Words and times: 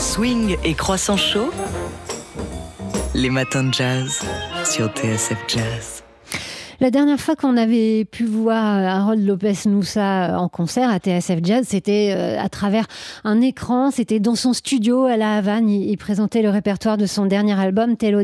Swing 0.00 0.56
et 0.64 0.72
croissant 0.72 1.18
chaud. 1.18 1.50
Les 3.12 3.28
matins 3.28 3.64
de 3.64 3.74
jazz 3.74 4.22
sur 4.64 4.88
TSF 4.88 5.36
Jazz. 5.46 5.99
La 6.82 6.90
dernière 6.90 7.20
fois 7.20 7.36
qu'on 7.36 7.58
avait 7.58 8.06
pu 8.06 8.24
voir 8.24 8.64
Harold 8.64 9.22
Lopez 9.22 9.68
Noussa 9.68 10.40
en 10.40 10.48
concert 10.48 10.88
à 10.88 10.98
TSF 10.98 11.40
Jazz, 11.42 11.66
c'était 11.68 12.14
euh, 12.16 12.40
à 12.40 12.48
travers 12.48 12.86
un 13.22 13.42
écran, 13.42 13.90
c'était 13.90 14.18
dans 14.18 14.34
son 14.34 14.54
studio 14.54 15.04
à 15.04 15.18
La 15.18 15.34
Havane. 15.34 15.68
Il, 15.68 15.98
présentait 15.98 16.40
le 16.40 16.48
répertoire 16.48 16.96
de 16.96 17.04
son 17.04 17.26
dernier 17.26 17.52
album, 17.52 17.98
Telo 17.98 18.20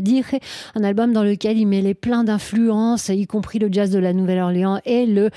un 0.73 0.83
album 0.83 1.13
dans 1.13 1.21
lequel 1.21 1.59
il 1.59 1.67
mêlait 1.67 1.93
plein 1.93 2.23
d'influences, 2.23 3.09
y 3.09 3.27
compris 3.27 3.59
le 3.59 3.71
jazz 3.71 3.91
de 3.91 3.99
la 3.99 4.11
Nouvelle-Orléans 4.11 4.79
et 4.85 5.05
le 5.05 5.29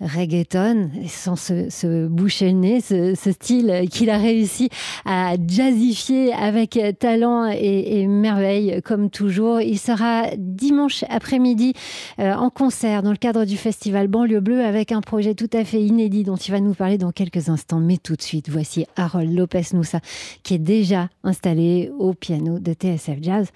reggaeton, 0.00 0.90
sans 1.06 1.36
se, 1.36 2.08
boucher 2.08 2.46
le 2.46 2.58
nez, 2.58 2.80
ce, 2.80 3.14
style 3.14 3.84
qu'il 3.92 4.10
a 4.10 4.18
réussi 4.18 4.70
à 5.04 5.34
jazzifier 5.46 6.32
avec 6.32 6.80
talent 6.98 7.46
et, 7.46 8.08
merveille, 8.08 8.82
comme 8.84 9.08
toujours. 9.08 9.60
Il 9.60 9.78
sera 9.78 10.24
dimanche 10.36 11.04
après-midi 11.08 11.72
euh, 12.18 12.34
en 12.34 12.50
concert 12.56 13.02
dans 13.02 13.10
le 13.10 13.18
cadre 13.18 13.44
du 13.44 13.58
festival 13.58 14.08
Banlieue 14.08 14.40
Bleue 14.40 14.64
avec 14.64 14.90
un 14.90 15.02
projet 15.02 15.34
tout 15.34 15.50
à 15.52 15.62
fait 15.62 15.82
inédit 15.82 16.24
dont 16.24 16.36
il 16.36 16.50
va 16.52 16.60
nous 16.60 16.72
parler 16.72 16.96
dans 16.96 17.12
quelques 17.12 17.50
instants. 17.50 17.80
Mais 17.80 17.98
tout 17.98 18.16
de 18.16 18.22
suite, 18.22 18.48
voici 18.48 18.86
Harold 18.96 19.30
Lopez 19.30 19.74
Noussa 19.74 20.00
qui 20.42 20.54
est 20.54 20.58
déjà 20.58 21.10
installé 21.22 21.92
au 21.98 22.14
piano 22.14 22.58
de 22.58 22.72
TSF 22.72 23.18
Jazz. 23.20 23.48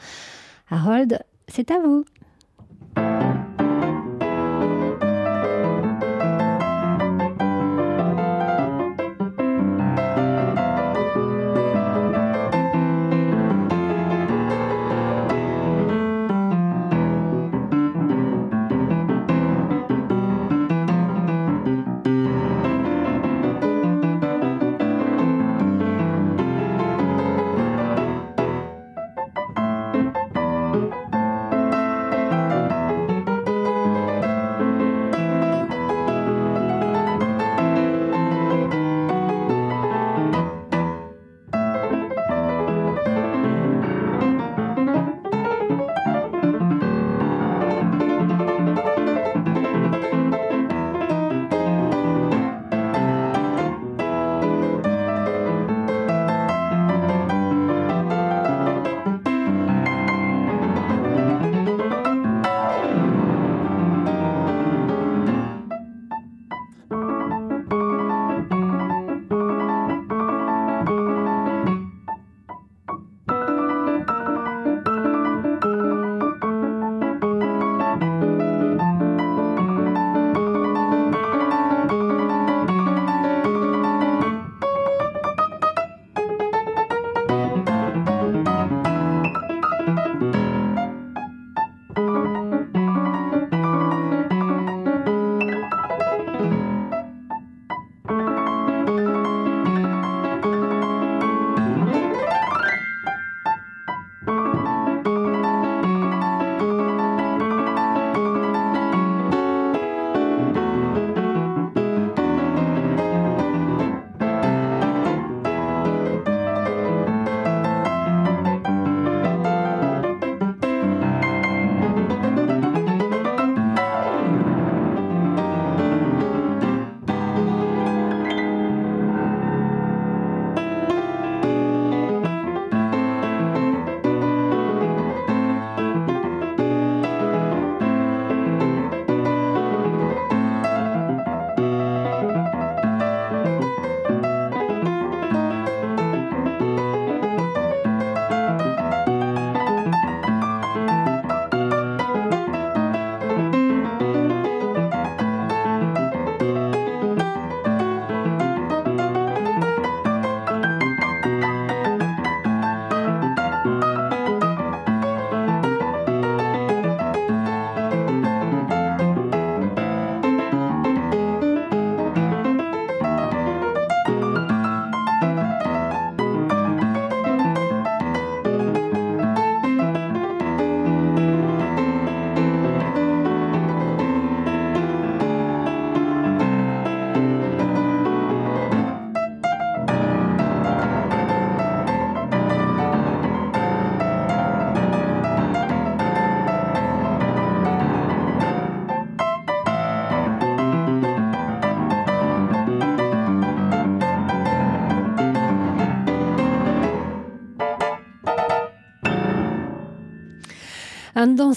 Harold, 0.71 1.19
c'est 1.49 1.71
à 1.71 1.79
vous. 1.79 2.05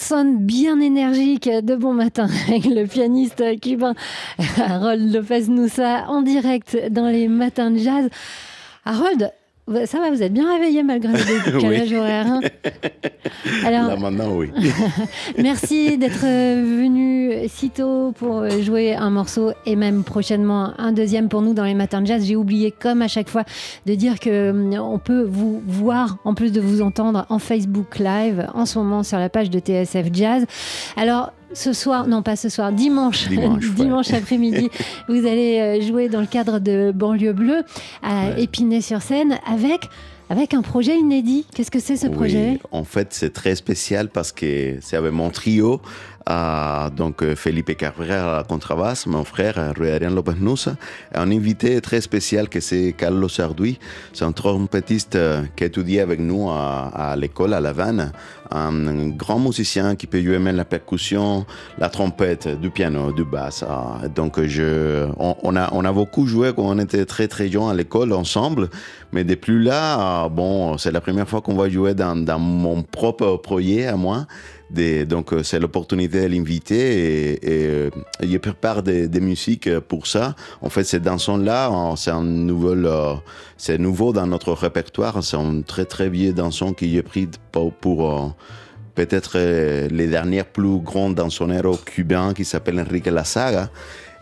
Dansant 0.04 0.26
bien 0.26 0.82
énergique 0.82 1.48
de 1.50 1.76
bon 1.76 1.94
matin 1.94 2.28
avec 2.48 2.66
le 2.66 2.86
pianiste 2.86 3.42
cubain 3.62 3.94
Harold 4.58 5.14
Lopez 5.14 5.48
Noussa 5.48 6.06
en 6.10 6.22
direct 6.22 6.78
dans 6.92 7.08
les 7.08 7.30
matins 7.30 7.72
de 7.72 7.78
jazz. 7.78 8.10
Harold, 8.84 9.32
ça 9.86 10.00
va, 10.00 10.10
vous 10.10 10.22
êtes 10.22 10.34
bien 10.34 10.52
réveillé 10.52 10.84
malgré 10.84 11.14
le 11.14 11.52
décalage 11.52 11.94
horaire. 11.94 12.28
Hein 12.28 12.42
Alors, 13.66 13.88
Là 13.88 13.96
maintenant, 13.96 14.36
oui. 14.36 14.52
merci 15.38 15.98
d'être 15.98 16.22
venu 16.22 17.48
si 17.48 17.70
tôt 17.70 18.12
pour 18.12 18.50
jouer 18.50 18.94
un 18.94 19.10
morceau 19.10 19.52
et 19.66 19.76
même 19.76 20.04
prochainement 20.04 20.74
un 20.78 20.92
deuxième 20.92 21.30
pour 21.30 21.42
nous 21.42 21.54
dans 21.54 21.64
les 21.64 21.76
matins 21.76 22.02
de 22.02 22.08
jazz. 22.08 22.26
J'ai 22.26 22.36
oublié, 22.36 22.72
comme 22.72 23.02
à 23.02 23.08
chaque 23.08 23.30
fois, 23.30 23.44
de 23.86 23.96
dire 23.96 24.20
que 24.20 24.52
hum, 24.52 24.74
on 24.74 25.00
peut 25.00 25.24
vous 25.24 25.62
voir 25.66 26.18
en 26.26 26.34
plus 26.34 26.52
de 26.52 26.60
vous 26.60 26.82
entendre 26.82 27.26
en 27.30 27.40
Facebook 27.40 28.00
Live 28.00 28.48
en 28.54 28.66
ce 28.66 28.80
moment 28.80 29.04
sur 29.04 29.18
la 29.18 29.30
page 29.30 29.50
de 29.50 29.60
TSF 29.60 30.08
Jazz. 30.12 30.46
Alors, 30.98 31.32
ce 31.54 31.74
soir, 31.74 32.08
non 32.08 32.22
pas 32.22 32.36
ce 32.36 32.50
soir, 32.50 32.72
dimanche, 32.72 33.28
dimanche, 33.76 34.14
après-midi, 34.14 34.70
vous 35.08 35.26
allez 35.26 35.60
euh, 35.60 35.82
jouer 35.82 36.10
dans 36.10 36.22
le 36.22 36.28
cadre 36.28 36.60
de 36.60 36.92
Banlieue 36.94 37.34
Bleue 37.34 37.64
à 38.02 38.38
Épinay-sur-Seine 38.38 39.40
avec 39.46 39.90
avec 40.30 40.54
un 40.54 40.62
projet 40.62 40.98
inédit. 40.98 41.46
Qu'est-ce 41.54 41.70
que 41.70 41.80
c'est 41.80 41.98
ce 41.98 42.08
projet? 42.08 42.60
En 42.72 42.84
fait, 42.84 43.10
c'est 43.12 43.32
très 43.32 43.56
spécial 43.56 44.10
parce 44.10 44.32
que 44.32 44.78
c'est 44.82 44.96
avec 44.96 45.12
mon 45.12 45.30
trio 45.30 45.82
donc 46.28 47.22
euh, 47.22 47.36
Felipe 47.36 47.76
Cabrera 47.76 48.34
à 48.34 48.38
la 48.38 48.44
contrebasse, 48.44 49.08
mon 49.08 49.24
frère 49.24 49.58
Adrian 49.58 50.10
Lopez 50.10 50.36
Nusa, 50.40 50.76
un 51.14 51.32
invité 51.32 51.82
très 51.82 52.02
spécial 52.02 52.50
que 52.50 52.60
c'est 52.60 52.94
Carlos 52.98 53.30
Sarduy, 53.30 53.80
c'est 54.14 54.26
un 54.26 54.32
trompettiste 54.32 55.16
euh, 55.16 55.44
qui 55.56 55.66
étudie 55.66 56.00
avec 56.00 56.20
nous 56.20 56.50
à, 56.50 57.16
l'école 57.18 57.54
à 57.54 57.60
La 57.60 57.70
Havane, 57.70 58.12
un 58.52 59.10
grand 59.10 59.40
musicien 59.40 59.96
qui 59.96 60.08
peut 60.08 60.22
jouer 60.22 60.40
même 60.40 60.56
la 60.56 60.66
percussion, 60.66 61.46
la 61.78 61.90
trompette, 61.90 62.48
du 62.60 62.70
piano, 62.70 63.12
du 63.12 63.26
basse. 63.26 63.66
Ah, 63.68 64.08
donc 64.14 64.42
je, 64.42 65.08
on, 65.18 65.56
a, 65.56 65.92
beaucoup 65.92 66.28
joué 66.28 66.54
quand 66.56 66.64
on 66.64 66.80
était 66.80 67.06
très 67.06 67.28
très 67.28 67.50
jeunes 67.50 67.70
à 67.70 67.74
l'école 67.74 68.14
ensemble, 68.14 68.70
mais 69.12 69.24
depuis 69.24 69.64
là, 69.64 69.98
ah, 70.00 70.30
bon, 70.30 70.78
c'est 70.78 70.92
la 70.92 71.02
première 71.02 71.28
fois 71.28 71.42
qu'on 71.42 71.56
va 71.56 71.68
jouer 71.70 71.94
dans 71.94 72.40
mon 72.40 72.84
propre 72.84 73.38
projet 73.38 73.88
à 73.88 73.96
moi 73.96 74.26
donc 75.06 75.34
euh, 75.34 75.44
c'est 75.44 75.60
l'opportunité 75.60 76.22
de 76.22 76.28
l'inviter 76.28 76.76
et, 76.76 77.32
et, 77.34 77.90
il 78.22 78.36
euh, 78.36 78.40
prépare 78.40 78.82
des, 78.82 79.08
musiques 79.20 79.80
pour 79.80 80.08
ça. 80.08 80.36
En 80.62 80.70
fait, 80.70 80.84
ces 80.84 81.00
dansons-là, 81.00 81.94
c'est 81.96 82.12
un 82.12 82.24
nouveau, 82.24 82.74
euh, 82.74 83.16
c'est 83.58 83.78
nouveau 83.78 84.14
dans 84.14 84.26
notre 84.26 84.54
répertoire. 84.54 85.24
C'est 85.24 85.38
un 85.38 85.62
très 85.62 85.86
très 85.86 86.10
vieux 86.10 86.34
dansant 86.34 86.74
qui 86.74 86.98
est 86.98 87.04
pris 87.04 87.30
pour, 87.82 88.36
peut-être 88.96 89.38
les 89.90 90.08
derniers 90.08 90.44
plus 90.44 90.80
grands 90.80 91.10
dansonneros 91.10 91.78
cubains 91.78 92.34
qui 92.34 92.46
s'appelle 92.46 92.80
Enrique 92.80 93.08
La 93.08 93.24
Saga. 93.24 93.70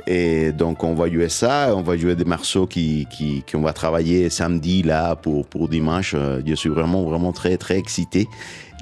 Et 0.08 0.52
donc, 0.52 0.84
on 0.84 0.94
va 0.94 1.10
jouer 1.10 1.30
ça, 1.30 1.74
on 1.76 1.82
va 1.82 1.98
jouer 1.98 2.16
des 2.16 2.26
morceaux 2.26 2.68
qui, 2.68 3.08
qui, 3.10 3.44
qui 3.46 3.56
on 3.56 3.62
va 3.62 3.74
travailler 3.74 4.30
samedi 4.30 4.84
là 4.84 5.16
pour, 5.16 5.46
pour 5.46 5.68
dimanche. 5.68 6.16
Je 6.46 6.56
suis 6.56 6.70
vraiment, 6.70 7.04
vraiment 7.04 7.32
très, 7.32 7.58
très 7.58 7.78
excité 7.78 8.28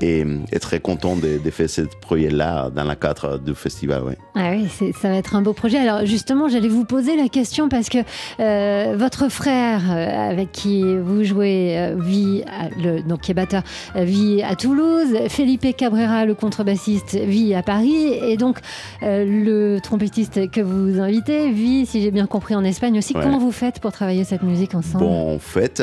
et, 0.01 0.25
très 0.60 0.80
content 0.80 1.16
de, 1.16 1.50
faire 1.50 1.69
ce 1.69 1.81
projet-là 1.81 2.69
dans 2.69 2.83
la 2.83 2.95
cadre 2.95 3.39
du 3.39 3.56
festival. 3.56 4.16
Ah 4.36 4.51
oui, 4.51 4.94
ça 4.94 5.10
va 5.10 5.16
être 5.16 5.36
un 5.36 5.42
beau 5.42 5.54
projet. 5.54 5.77
Alors 5.77 6.06
justement, 6.06 6.48
j'allais 6.48 6.68
vous 6.68 6.86
poser 6.86 7.16
la 7.16 7.27
question 7.27 7.69
parce 7.69 7.89
que 7.89 7.98
euh, 8.39 8.95
votre 8.98 9.30
frère, 9.30 9.81
euh, 9.89 10.30
avec 10.31 10.51
qui 10.51 10.83
vous 10.83 11.24
jouez, 11.24 11.77
euh, 11.77 11.95
vit, 11.98 12.44
le, 12.81 13.01
donc 13.01 13.21
qui 13.21 13.31
est 13.31 13.33
batteur, 13.33 13.63
vit 13.95 14.44
à 14.44 14.56
Toulouse. 14.56 15.27
Felipe 15.27 15.75
Cabrera, 15.75 16.25
le 16.25 16.36
contrebassiste, 16.36 17.16
vit 17.16 17.54
à 17.56 17.63
Paris. 17.63 18.13
Et 18.13 18.38
donc 18.38 18.60
le 19.01 19.80
trompettiste 19.80 20.51
que 20.51 20.62
vous 20.62 21.00
invitez 21.09 21.51
vit, 21.51 21.85
si 21.85 22.01
j'ai 22.01 22.11
bien 22.11 22.27
compris, 22.27 22.56
en 22.56 22.63
Espagne 22.63 22.97
aussi. 22.97 23.13
Comment 23.13 23.39
vous 23.39 23.51
faites 23.51 23.79
pour 23.79 23.91
travailler 23.91 24.23
cette 24.23 24.44
musique 24.44 24.75
ensemble? 24.75 25.06
Bon, 25.06 25.35
en 25.35 25.39
fait, 25.39 25.81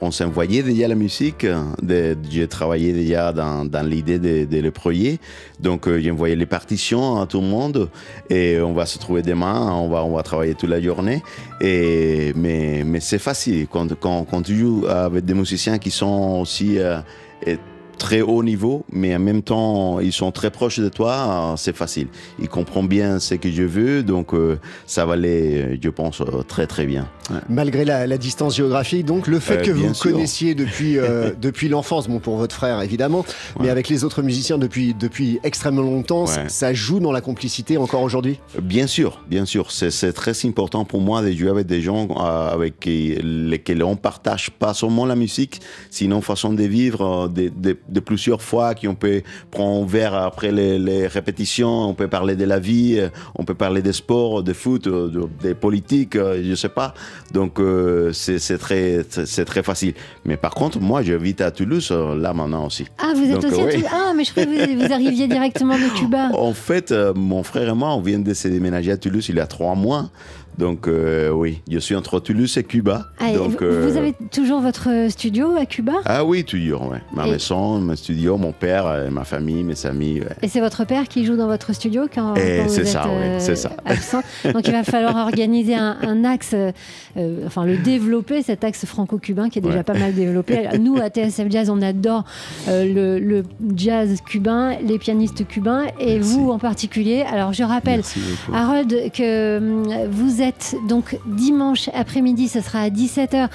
on 0.00 0.10
s'envoyait 0.10 0.62
déjà 0.62 0.88
la 0.88 0.94
musique. 0.94 1.46
J'ai 2.30 2.48
travaillé 2.48 2.92
déjà 2.92 3.32
dans, 3.32 3.64
dans 3.64 3.86
l'idée 3.86 4.18
de, 4.18 4.60
le 4.60 4.70
projet. 4.70 5.18
Donc, 5.60 5.86
euh, 5.86 6.00
j'ai 6.00 6.10
envoyé 6.10 6.36
les 6.36 6.46
partitions 6.46 7.20
à 7.20 7.26
tout 7.26 7.40
le 7.40 7.46
monde 7.46 7.90
et 8.30 8.60
on 8.60 8.72
va 8.72 8.86
se 8.86 8.98
trouver 8.98 9.22
demain, 9.22 9.72
on 9.72 9.88
va, 9.88 10.04
on 10.04 10.14
va 10.14 10.22
travailler 10.22 10.54
toute 10.54 10.70
la 10.70 10.80
journée. 10.80 11.22
Et, 11.60 12.32
mais 12.36 12.82
mais 12.84 13.00
c'est 13.00 13.18
facile 13.18 13.66
quand, 13.70 13.94
quand, 13.94 14.24
quand, 14.24 14.42
tu 14.42 14.56
joues 14.56 14.86
avec 14.86 15.24
des 15.24 15.34
musiciens 15.34 15.78
qui 15.78 15.90
sont 15.90 16.40
aussi 16.40 16.78
euh, 16.78 16.98
très 18.04 18.20
haut 18.20 18.42
niveau, 18.42 18.84
mais 18.92 19.16
en 19.16 19.18
même 19.18 19.40
temps, 19.40 19.98
ils 19.98 20.12
sont 20.12 20.30
très 20.30 20.50
proches 20.50 20.78
de 20.78 20.90
toi, 20.90 21.54
c'est 21.56 21.74
facile. 21.74 22.08
Ils 22.38 22.50
comprennent 22.50 22.86
bien 22.86 23.18
ce 23.18 23.34
que 23.34 23.50
je 23.50 23.62
veux, 23.62 24.02
donc 24.02 24.34
euh, 24.34 24.58
ça 24.86 25.06
va 25.06 25.14
aller, 25.14 25.78
je 25.82 25.88
pense, 25.88 26.20
euh, 26.20 26.42
très 26.46 26.66
très 26.66 26.84
bien. 26.84 27.08
Malgré 27.48 27.86
la, 27.86 28.18
distance 28.18 28.56
géographique, 28.56 29.06
donc 29.06 29.26
le 29.26 29.40
fait 29.40 29.56
euh, 29.56 29.62
que 29.62 29.70
vous 29.70 29.94
connaissiez 29.94 30.54
depuis, 30.54 30.98
depuis 31.40 31.70
l'enfance, 31.70 32.06
bon 32.06 32.18
pour 32.18 32.36
votre 32.36 32.54
frère 32.54 32.82
évidemment, 32.82 33.24
mais 33.58 33.70
avec 33.70 33.88
les 33.88 34.04
autres 34.04 34.20
musiciens 34.20 34.58
depuis, 34.58 34.92
depuis 34.92 35.40
extrêmement 35.42 35.80
longtemps, 35.80 36.26
ça 36.26 36.74
joue 36.74 37.00
dans 37.00 37.12
la 37.12 37.22
complicité 37.22 37.78
encore 37.78 38.02
aujourd'hui? 38.02 38.38
Bien 38.60 38.86
sûr, 38.86 39.22
bien 39.30 39.46
sûr. 39.46 39.70
C'est 39.70 40.12
très 40.12 40.34
important 40.44 40.84
pour 40.84 41.00
moi 41.00 41.22
de 41.22 41.32
jouer 41.32 41.48
avec 41.48 41.66
des 41.66 41.80
gens 41.80 42.08
avec 42.18 42.84
lesquels 42.84 43.82
on 43.82 43.96
partage 43.96 44.50
pas 44.50 44.74
seulement 44.74 45.06
la 45.06 45.16
musique, 45.16 45.62
sinon 45.90 46.20
façon 46.20 46.52
de 46.52 46.64
vivre, 46.64 47.28
des 47.28 47.93
de 47.94 48.00
plusieurs 48.00 48.42
fois, 48.42 48.74
qu'on 48.74 48.94
peut 48.94 49.22
prendre 49.50 49.84
un 49.84 49.86
verre 49.86 50.14
après 50.14 50.52
les, 50.52 51.06
répétitions, 51.06 51.88
on 51.88 51.94
peut 51.94 52.08
parler 52.08 52.36
de 52.36 52.44
la 52.44 52.58
vie, 52.58 53.00
on 53.36 53.44
peut 53.44 53.54
parler 53.54 53.80
des 53.80 53.92
sports, 53.92 54.42
de 54.42 54.52
foot, 54.52 54.88
des 55.40 55.54
politiques, 55.54 56.16
je 56.16 56.54
sais 56.54 56.68
pas. 56.68 56.94
Donc 57.32 57.60
euh, 57.60 58.12
c'est 58.12 58.58
très, 58.58 59.04
c'est 59.08 59.44
très 59.44 59.62
facile. 59.62 59.94
Mais 60.24 60.36
par 60.36 60.54
contre, 60.54 60.80
moi, 60.80 61.02
j'habite 61.02 61.40
à 61.40 61.50
Toulouse 61.50 61.88
euh, 61.90 62.14
là 62.14 62.32
maintenant 62.32 62.66
aussi. 62.66 62.86
Ah, 62.98 63.12
vous 63.14 63.24
êtes 63.24 63.44
aussi 63.44 63.60
à 63.60 63.66
Toulouse 63.66 63.88
Ah, 63.90 64.12
mais 64.16 64.24
je 64.24 64.30
croyais 64.30 64.66
que 64.66 64.86
vous, 64.86 64.92
arriviez 64.92 65.26
directement 65.26 65.74
de 65.74 65.98
Cuba. 65.98 66.30
En 66.34 66.52
fait, 66.52 66.92
euh, 66.92 67.12
mon 67.14 67.42
frère 67.42 67.68
et 67.68 67.74
moi, 67.74 67.94
on 67.94 68.00
vient 68.00 68.18
de 68.18 68.34
se 68.34 68.48
déménager 68.48 68.92
à 68.92 68.96
Toulouse 68.96 69.26
il 69.28 69.36
y 69.36 69.40
a 69.40 69.46
trois 69.46 69.74
mois. 69.74 70.10
Donc 70.58 70.86
euh, 70.86 71.30
oui, 71.30 71.62
je 71.68 71.78
suis 71.78 71.96
entre 71.96 72.20
Toulouse 72.20 72.56
et 72.56 72.62
Cuba. 72.62 73.06
Ah, 73.18 73.32
donc, 73.32 73.60
vous, 73.60 73.64
euh, 73.64 73.96
avez 73.96 74.14
toujours 74.30 74.60
votre 74.60 74.88
studio 75.08 75.56
à 75.56 75.66
Cuba? 75.66 75.94
Ah 76.04 76.24
oui, 76.24 76.44
toujours. 76.44 76.88
Ouais. 76.88 77.02
Ma 77.12 77.26
maison, 77.26 77.80
mon 77.80 77.96
studio, 77.96 78.36
mon 78.36 78.52
père, 78.52 78.86
euh, 78.86 79.10
ma 79.10 79.24
famille, 79.24 79.64
mes 79.64 79.86
amis. 79.86 80.20
Et 80.42 80.48
c'est 80.48 80.60
votre 80.60 80.84
père 80.84 81.08
qui 81.08 81.24
joue 81.24 81.36
dans 81.36 81.48
votre 81.48 81.74
studio 81.74 82.06
quand, 82.12 82.34
quand 82.34 82.62
vous 82.62 82.68
c'est 82.68 83.56
ça. 83.56 83.70
absent? 83.84 84.22
Donc 84.44 84.66
il 84.66 84.72
va 84.72 84.84
falloir 84.84 85.16
organiser 85.16 85.74
un, 85.74 86.24
axe, 86.24 86.54
enfin 87.44 87.64
le 87.64 87.76
développer, 87.76 88.42
cet 88.42 88.62
axe 88.64 88.86
franco-cubain 88.86 89.48
qui 89.48 89.58
est 89.58 89.62
déjà 89.62 89.82
pas 89.82 89.94
mal 89.94 90.14
développé. 90.14 90.68
Nous, 90.78 90.96
à 90.96 91.08
TSF 91.08 91.50
Jazz, 91.50 91.70
on 91.70 91.82
adore 91.82 92.24
le, 92.68 93.42
jazz 93.74 94.20
cubain, 94.24 94.76
les 94.86 94.98
pianistes 94.98 95.46
cubains 95.46 95.86
et 95.98 96.18
vous 96.18 96.50
en 96.50 96.58
particulier. 96.58 97.22
Alors 97.22 97.52
je 97.52 97.64
rappelle, 97.64 98.02
Harold, 98.52 99.10
que 99.12 100.08
vous 100.10 100.42
êtes 100.42 100.43
donc 100.88 101.18
dimanche 101.26 101.88
après-midi, 101.94 102.48
ce 102.48 102.60
sera 102.60 102.80
à 102.80 102.88
17h 102.88 103.48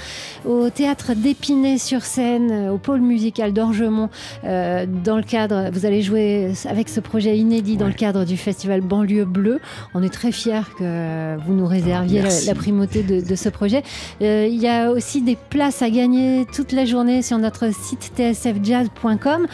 au 0.45 0.69
théâtre 0.69 1.13
d'Épinay-sur-Seine, 1.13 2.51
euh, 2.51 2.71
au 2.71 2.77
pôle 2.77 3.01
musical 3.01 3.53
d'Orgemont, 3.53 4.09
euh, 4.43 4.85
dans 4.85 5.17
le 5.17 5.23
cadre, 5.23 5.69
vous 5.71 5.85
allez 5.85 6.01
jouer 6.01 6.53
avec 6.65 6.89
ce 6.89 6.99
projet 6.99 7.37
inédit 7.37 7.77
dans 7.77 7.87
le 7.87 7.93
cadre 7.93 8.25
du 8.25 8.37
festival 8.37 8.81
Banlieue 8.81 9.25
Bleue. 9.25 9.59
On 9.93 10.03
est 10.03 10.13
très 10.13 10.31
fiers 10.31 10.61
que 10.77 11.37
vous 11.45 11.53
nous 11.53 11.67
réserviez 11.67 12.21
la, 12.45 12.55
primauté 12.55 13.03
de, 13.03 13.35
ce 13.35 13.49
projet. 13.49 13.83
Euh, 14.21 14.47
il 14.49 14.59
y 14.59 14.67
a 14.67 14.91
aussi 14.91 15.21
des 15.21 15.37
places 15.49 15.81
à 15.81 15.89
gagner 15.89 16.45
toute 16.53 16.71
la 16.71 16.85
journée 16.85 17.21
sur 17.21 17.37
notre 17.37 17.73
site 17.73 18.11
tsfjazz.com, 18.15 19.47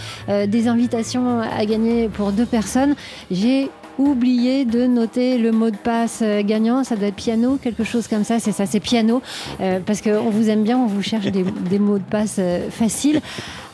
des 0.47 0.67
invitations 0.67 1.39
à 1.39 1.65
gagner 1.65 2.09
pour 2.09 2.31
deux 2.31 2.45
personnes. 2.45 2.95
J'ai 3.31 3.69
oublié 3.97 4.65
de 4.65 4.85
noter 4.85 5.37
le 5.37 5.51
mot 5.51 5.69
de 5.69 5.77
passe 5.77 6.19
euh, 6.21 6.43
gagnant. 6.43 6.83
Ça 6.83 6.95
doit 6.95 7.07
être 7.07 7.15
piano, 7.15 7.57
quelque 7.61 7.83
chose 7.83 8.07
comme 8.07 8.23
ça. 8.23 8.39
C'est 8.39 8.51
ça, 8.51 8.65
c'est 8.65 8.79
piano. 8.79 9.21
Euh, 9.61 9.79
parce 9.85 10.01
qu'on 10.01 10.29
vous 10.29 10.49
aime 10.49 10.63
bien, 10.63 10.77
on 10.77 10.87
vous 10.87 11.01
cherche 11.01 11.25
des, 11.25 11.79
mots 11.79 11.97
de 11.97 12.03
passe 12.03 12.37
euh, 12.39 12.69
faciles. 12.69 13.21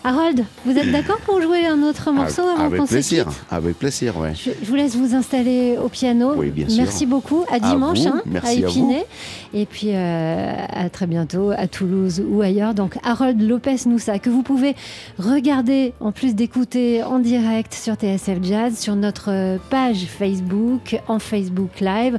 Harold, 0.04 0.46
vous 0.66 0.76
êtes 0.76 0.92
d'accord 0.92 1.20
pour 1.20 1.42
jouer 1.42 1.68
un 1.68 1.84
autre 1.84 2.12
morceau 2.12 2.42
avant 2.42 2.66
Avec 2.66 2.86
plaisir, 2.86 3.28
avec 3.52 3.78
plaisir, 3.78 4.18
ouais. 4.18 4.34
Je, 4.34 4.52
vous 4.66 4.76
laisse 4.76 4.96
vous 4.96 5.16
installer 5.16 5.78
au 5.78 5.90
piano. 5.90 6.34
Oui, 6.36 6.50
bien 6.50 6.66
Merci 6.76 7.06
beaucoup. 7.06 7.46
À 7.52 7.60
dimanche, 7.60 8.00
hein, 8.08 8.22
à 8.44 8.54
Épinay. 8.54 9.06
Et 9.54 9.66
puis 9.66 9.90
euh, 9.90 10.54
à 10.70 10.90
très 10.90 11.06
bientôt 11.06 11.52
à 11.52 11.68
Toulouse 11.68 12.24
ou 12.28 12.42
ailleurs. 12.42 12.74
Donc 12.74 12.98
Harold 13.04 13.42
Lopez 13.42 13.78
Noussa, 13.86 14.18
que 14.18 14.30
vous 14.30 14.42
pouvez 14.42 14.76
regarder 15.20 15.94
en 16.00 16.12
plus 16.12 16.34
d'écouter 16.34 17.04
en 17.04 17.20
direct 17.20 17.74
sur 17.74 17.94
TSF 17.94 18.40
Jazz, 18.42 18.80
sur 18.80 18.96
notre 18.96 19.60
page 19.70 20.06
Facebook, 20.08 21.00
en 21.08 21.20
Facebook 21.20 21.80
Live. 21.80 22.18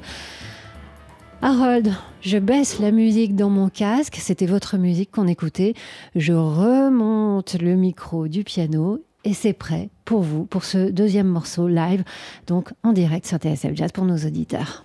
Harold, 1.44 1.92
je 2.20 2.38
baisse 2.38 2.78
la 2.78 2.92
musique 2.92 3.34
dans 3.34 3.50
mon 3.50 3.68
casque, 3.68 4.16
c'était 4.20 4.46
votre 4.46 4.76
musique 4.76 5.10
qu'on 5.10 5.26
écoutait. 5.26 5.74
Je 6.14 6.32
remonte 6.32 7.60
le 7.60 7.74
micro 7.74 8.28
du 8.28 8.44
piano 8.44 9.02
et 9.24 9.34
c'est 9.34 9.52
prêt 9.52 9.90
pour 10.04 10.22
vous, 10.22 10.44
pour 10.44 10.62
ce 10.62 10.88
deuxième 10.88 11.26
morceau 11.26 11.66
live, 11.66 12.04
donc 12.46 12.72
en 12.84 12.92
direct 12.92 13.26
sur 13.26 13.38
TSF 13.38 13.74
Jazz 13.74 13.90
pour 13.90 14.04
nos 14.04 14.18
auditeurs. 14.18 14.84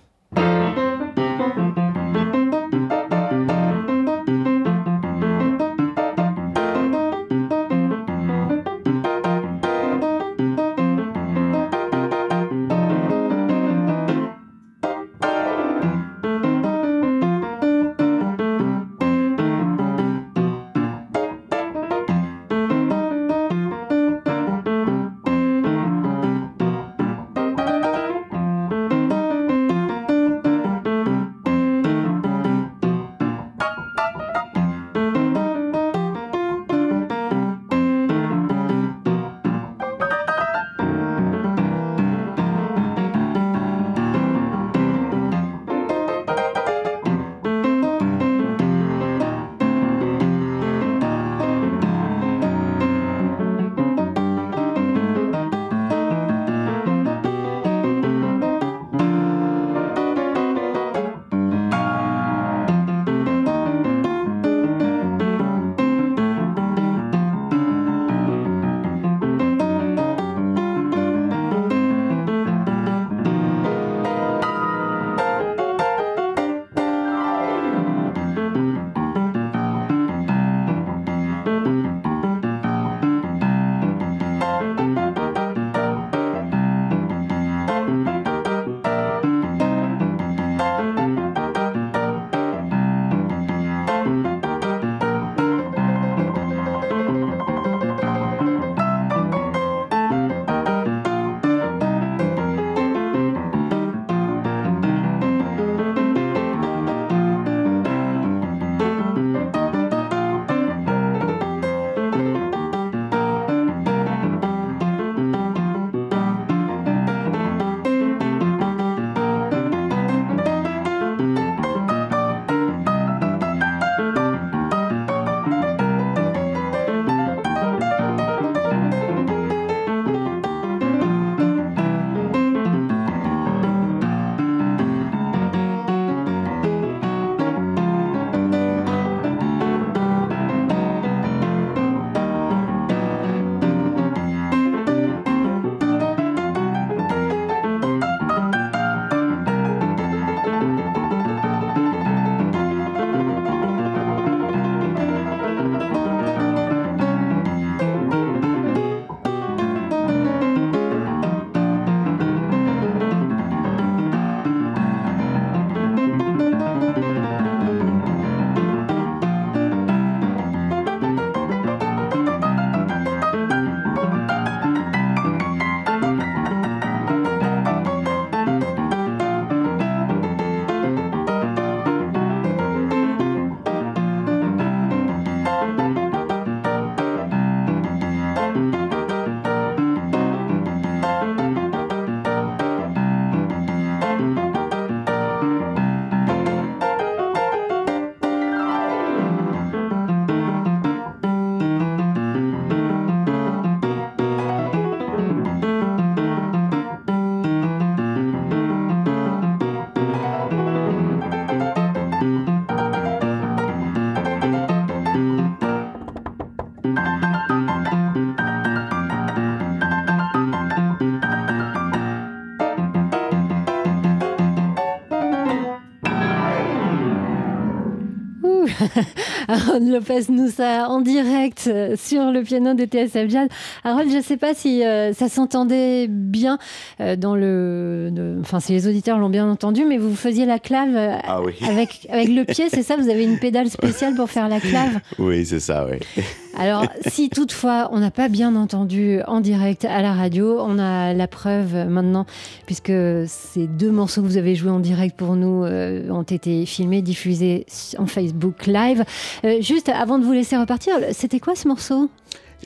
Harold 229.78 229.92
Lopez 229.92 230.32
Noussa 230.32 230.88
en 230.88 231.00
direct 231.00 231.68
euh, 231.68 231.94
sur 231.96 232.32
le 232.32 232.42
piano 232.42 232.74
de 232.74 232.84
TSF 232.84 233.28
Jazz. 233.28 233.48
Harold, 233.84 234.10
je 234.10 234.16
ne 234.16 234.22
sais 234.22 234.36
pas 234.36 234.52
si 234.52 234.84
euh, 234.84 235.12
ça 235.12 235.28
s'entendait 235.28 236.08
bien 236.08 236.58
euh, 237.00 237.14
dans 237.14 237.36
le. 237.36 238.40
Enfin, 238.40 238.58
si 238.58 238.72
les 238.72 238.88
auditeurs 238.88 239.18
l'ont 239.18 239.30
bien 239.30 239.48
entendu, 239.48 239.84
mais 239.84 239.96
vous 239.96 240.16
faisiez 240.16 240.46
la 240.46 240.58
clave 240.58 240.96
ah 240.96 241.40
avec, 241.68 242.08
avec 242.10 242.28
le 242.28 242.42
pied, 242.44 242.68
c'est 242.70 242.82
ça? 242.82 242.96
Vous 242.96 243.08
avez 243.08 243.22
une 243.22 243.38
pédale 243.38 243.70
spéciale 243.70 244.14
pour 244.16 244.30
faire 244.30 244.48
la 244.48 244.58
clave? 244.58 244.98
Oui, 245.18 245.46
c'est 245.46 245.60
ça, 245.60 245.86
oui. 245.88 246.24
Alors, 246.58 246.84
si 247.06 247.30
toutefois 247.30 247.88
on 247.92 248.00
n'a 248.00 248.10
pas 248.10 248.28
bien 248.28 248.56
entendu 248.56 249.20
en 249.26 249.40
direct 249.40 249.84
à 249.84 250.02
la 250.02 250.12
radio, 250.12 250.58
on 250.60 250.78
a 250.78 251.14
la 251.14 251.28
preuve 251.28 251.74
maintenant, 251.88 252.26
puisque 252.66 252.92
ces 253.26 253.66
deux 253.66 253.90
morceaux 253.90 254.22
que 254.22 254.26
vous 254.26 254.36
avez 254.36 254.54
joués 254.54 254.70
en 254.70 254.80
direct 254.80 255.16
pour 255.16 255.36
nous 255.36 255.64
ont 255.64 256.22
été 256.22 256.66
filmés, 256.66 257.02
diffusés 257.02 257.66
en 257.98 258.06
Facebook 258.06 258.66
Live. 258.66 259.04
Euh, 259.44 259.60
juste 259.60 259.88
avant 259.88 260.18
de 260.18 260.24
vous 260.24 260.32
laisser 260.32 260.56
repartir, 260.56 260.94
c'était 261.12 261.40
quoi 261.40 261.54
ce 261.54 261.68
morceau? 261.68 262.10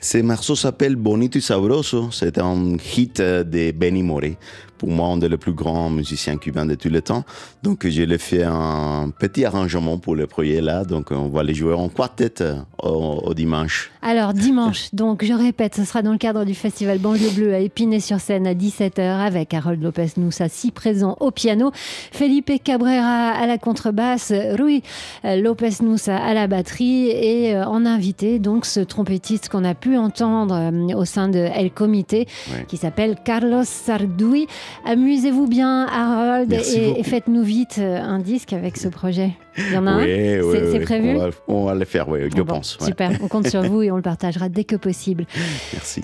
Ce 0.01 0.17
morceau 0.17 0.55
s'appelle 0.55 0.95
Bonito 0.95 1.37
y 1.37 1.41
Sabroso. 1.41 2.09
C'est 2.11 2.39
un 2.39 2.75
hit 2.97 3.21
de 3.21 3.71
Benny 3.71 4.03
Moré 4.03 4.37
pour 4.83 4.91
moi, 4.91 5.07
un 5.07 5.17
des 5.17 5.37
plus 5.37 5.53
grands 5.53 5.89
musiciens 5.89 6.35
cubains 6.35 6.65
de 6.65 6.75
tous 6.75 6.89
les 6.89 7.01
temps. 7.01 7.23
Donc, 7.63 7.87
je 7.87 8.01
l'ai 8.01 8.17
fait 8.17 8.43
un 8.43 9.11
petit 9.17 9.45
arrangement 9.45 9.97
pour 9.97 10.13
le 10.13 10.27
projet 10.27 10.59
là. 10.59 10.83
Donc, 10.83 11.11
on 11.11 11.29
va 11.29 11.41
les 11.41 11.53
jouer 11.53 11.73
en 11.73 11.87
quartet 11.87 12.41
euh, 12.41 12.57
au, 12.79 13.33
dimanche. 13.33 13.91
Alors, 14.01 14.33
dimanche, 14.33 14.89
donc, 14.93 15.23
je 15.23 15.31
répète, 15.31 15.75
ce 15.75 15.85
sera 15.85 16.01
dans 16.01 16.11
le 16.11 16.17
cadre 16.17 16.43
du 16.43 16.53
festival 16.53 16.99
Banlieue 16.99 17.29
Bleue 17.29 17.53
à 17.53 17.59
Épinay-sur-Seine 17.59 18.45
à 18.45 18.53
17h 18.53 18.99
avec 18.99 19.53
Harold 19.53 19.81
Lopez 19.81 20.09
Noussa, 20.17 20.49
si 20.49 20.71
présent 20.71 21.15
au 21.21 21.31
piano, 21.31 21.71
Felipe 22.11 22.51
Cabrera 22.61 23.29
à 23.29 23.47
la 23.47 23.57
contrebasse, 23.57 24.33
Rui 24.59 24.83
euh, 25.23 25.37
Lopez 25.37 25.81
Noussa 25.81 26.17
à 26.17 26.33
la 26.33 26.47
batterie 26.47 27.07
et 27.07 27.55
euh, 27.55 27.65
en 27.65 27.85
invité, 27.85 28.37
donc, 28.37 28.65
ce 28.65 28.81
trompettiste 28.81 29.47
qu'on 29.47 29.63
a 29.63 29.75
pu 29.75 29.95
entendre 29.95 30.73
au 30.93 31.05
sein 31.05 31.29
de 31.29 31.39
El 31.39 31.71
Comité 31.71 32.27
qui 32.67 32.75
s'appelle 32.75 33.15
Carlos 33.23 33.63
Sardoui. 33.63 34.47
Amusez-vous 34.85 35.47
bien, 35.47 35.87
Harold, 35.87 36.51
et, 36.53 37.03
faites-nous 37.03 37.43
vite 37.43 37.77
euh, 37.79 38.01
un 38.01 38.19
disque 38.19 38.53
avec 38.53 38.77
ce 38.77 38.87
projet. 38.87 39.31
Il 39.57 39.73
y 39.73 39.77
en 39.77 39.87
a 39.87 39.91
un 39.91 40.03
C'est 40.03 40.79
prévu 40.79 41.17
on 41.47 41.65
va, 41.65 41.75
le 41.75 41.85
faire, 41.85 42.09
oui, 42.09 42.19
je 42.35 42.41
pense. 42.41 42.77
Super, 42.81 43.11
on 43.21 43.27
compte 43.27 43.47
sur 43.47 43.61
vous 43.63 43.81
et 43.81 43.91
on 43.91 43.95
le 43.95 44.01
partagera 44.01 44.49
dès 44.49 44.63
que 44.63 44.75
possible. 44.75 45.25
Merci. 45.73 46.01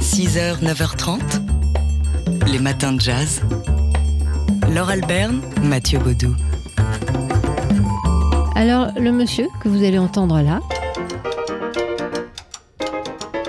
6h, 0.00 0.62
9h30, 0.62 1.18
les 2.52 2.58
matins 2.58 2.92
de 2.92 3.00
jazz. 3.00 3.42
Laure 4.74 4.90
Alberne, 4.90 5.40
Mathieu 5.62 5.98
Baudou. 5.98 6.34
Alors, 8.54 8.88
le 8.98 9.12
monsieur 9.12 9.46
que 9.62 9.68
vous 9.68 9.84
allez 9.84 9.98
entendre 9.98 10.40
là, 10.42 10.60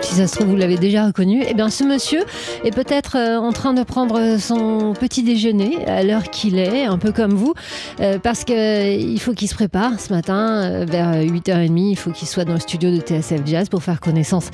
si 0.10 0.16
ça 0.16 0.26
se 0.26 0.36
trouve 0.36 0.48
vous 0.48 0.56
l'avez 0.56 0.78
déjà 0.78 1.06
reconnu, 1.06 1.44
eh 1.48 1.54
bien 1.54 1.70
ce 1.70 1.84
monsieur 1.84 2.22
est 2.64 2.74
peut-être 2.74 3.16
euh, 3.16 3.38
en 3.38 3.52
train 3.52 3.76
de 3.76 3.84
prendre 3.84 4.40
son 4.40 4.94
petit 5.00 5.22
déjeuner 5.22 5.86
à 5.86 6.02
l'heure 6.02 6.32
qu'il 6.32 6.58
est, 6.58 6.86
un 6.86 6.98
peu 6.98 7.12
comme 7.12 7.34
vous, 7.34 7.54
euh, 8.00 8.18
parce 8.18 8.44
qu'il 8.44 8.56
euh, 8.56 9.18
faut 9.18 9.34
qu'il 9.34 9.48
se 9.48 9.54
prépare 9.54 10.00
ce 10.00 10.12
matin 10.12 10.84
vers 10.86 11.14
8h30, 11.14 11.92
il 11.92 11.96
faut 11.96 12.10
qu'il 12.10 12.28
soit 12.28 12.44
dans 12.44 12.56
le 12.56 12.60
studio 12.60 12.90
de 12.90 13.00
TSF 13.00 13.42
Jazz 13.46 13.70
pour 13.70 13.84
faire 13.84 14.00
connaissance 14.00 14.50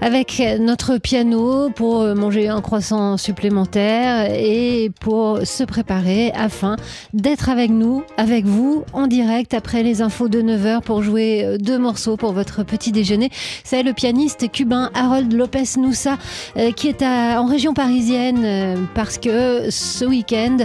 avec 0.00 0.42
notre 0.58 0.98
piano, 0.98 1.70
pour 1.70 2.02
manger 2.16 2.48
un 2.48 2.60
croissant 2.60 3.16
supplémentaire 3.16 4.28
et 4.32 4.90
pour 5.00 5.38
se 5.44 5.62
préparer 5.62 6.32
afin 6.32 6.74
d'être 7.12 7.48
avec 7.48 7.70
nous, 7.70 8.02
avec 8.16 8.44
vous, 8.44 8.84
en 8.92 9.06
direct 9.06 9.54
après 9.54 9.84
les 9.84 10.02
infos 10.02 10.28
de 10.28 10.42
9h 10.42 10.82
pour 10.82 11.02
jouer 11.02 11.58
deux 11.60 11.78
morceaux 11.78 12.16
pour 12.16 12.32
votre 12.32 12.64
petit 12.64 12.90
déjeuner. 12.90 13.30
C'est 13.62 13.84
le 13.84 13.92
pianiste 13.92 14.50
cubain 14.50 14.90
Harold 14.96 15.32
Lopez 15.32 15.78
Noussa, 15.78 16.16
euh, 16.56 16.72
qui 16.72 16.88
est 16.88 17.02
en 17.02 17.46
région 17.46 17.74
parisienne 17.74 18.42
euh, 18.44 18.76
parce 18.94 19.18
que 19.18 19.70
ce 19.70 20.04
week-end, 20.04 20.58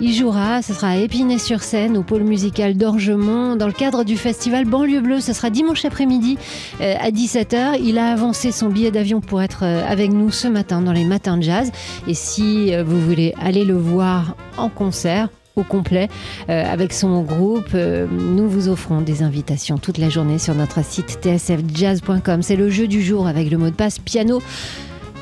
il 0.00 0.14
jouera, 0.14 0.62
ce 0.62 0.74
sera 0.74 0.88
à 0.90 0.96
Épinay-sur-Seine, 0.96 1.96
au 1.96 2.02
pôle 2.02 2.22
musical 2.22 2.76
d'Orgemont, 2.76 3.56
dans 3.56 3.66
le 3.66 3.72
cadre 3.72 4.04
du 4.04 4.16
festival 4.16 4.64
Banlieue 4.64 5.00
Bleue. 5.00 5.20
Ce 5.20 5.32
sera 5.32 5.50
dimanche 5.50 5.84
après-midi 5.84 6.38
euh, 6.80 6.94
à 7.00 7.10
17h. 7.10 7.80
Il 7.82 7.98
a 7.98 8.12
avancé 8.12 8.52
son 8.52 8.68
billet 8.68 8.90
d'avion 8.90 9.20
pour 9.20 9.42
être 9.42 9.64
avec 9.64 10.12
nous 10.12 10.30
ce 10.30 10.48
matin 10.48 10.82
dans 10.82 10.92
les 10.92 11.04
matins 11.04 11.36
de 11.36 11.42
jazz. 11.42 11.72
Et 12.06 12.14
si 12.14 12.74
vous 12.82 13.00
voulez 13.00 13.34
aller 13.40 13.64
le 13.64 13.76
voir 13.76 14.36
en 14.56 14.68
concert, 14.68 15.28
complet 15.62 16.08
avec 16.48 16.92
son 16.92 17.22
groupe. 17.22 17.74
nous 17.74 18.48
vous 18.48 18.68
offrons 18.68 19.00
des 19.00 19.22
invitations 19.22 19.78
toute 19.78 19.98
la 19.98 20.08
journée 20.08 20.38
sur 20.38 20.54
notre 20.54 20.84
site 20.84 21.18
tsfjazz.com. 21.22 22.42
C'est 22.42 22.56
le 22.56 22.70
jeu 22.70 22.86
du 22.88 23.02
jour 23.02 23.26
avec 23.26 23.50
le 23.50 23.58
mot 23.58 23.70
de 23.70 23.74
passe 23.74 23.98
piano. 23.98 24.40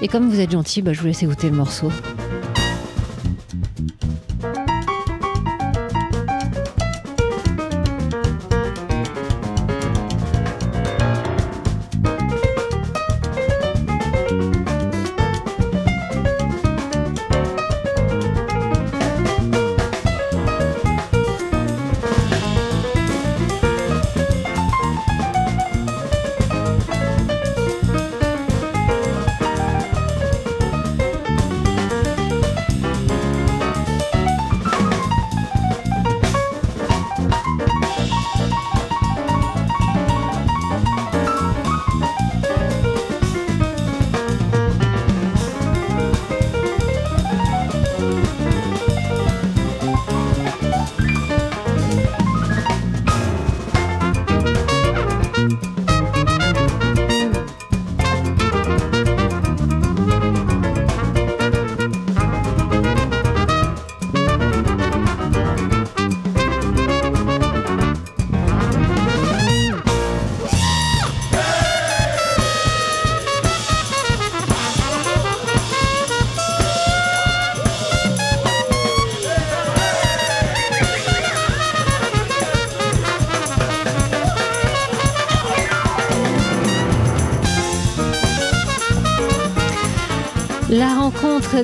Et 0.02 0.08
comme 0.08 0.28
vous 0.28 0.40
êtes 0.40 0.50
gentil, 0.50 0.82
bah, 0.82 0.92
je 0.92 1.00
vous 1.00 1.06
laisse 1.06 1.22
écouter 1.22 1.48
le 1.48 1.56
morceau. 1.56 1.90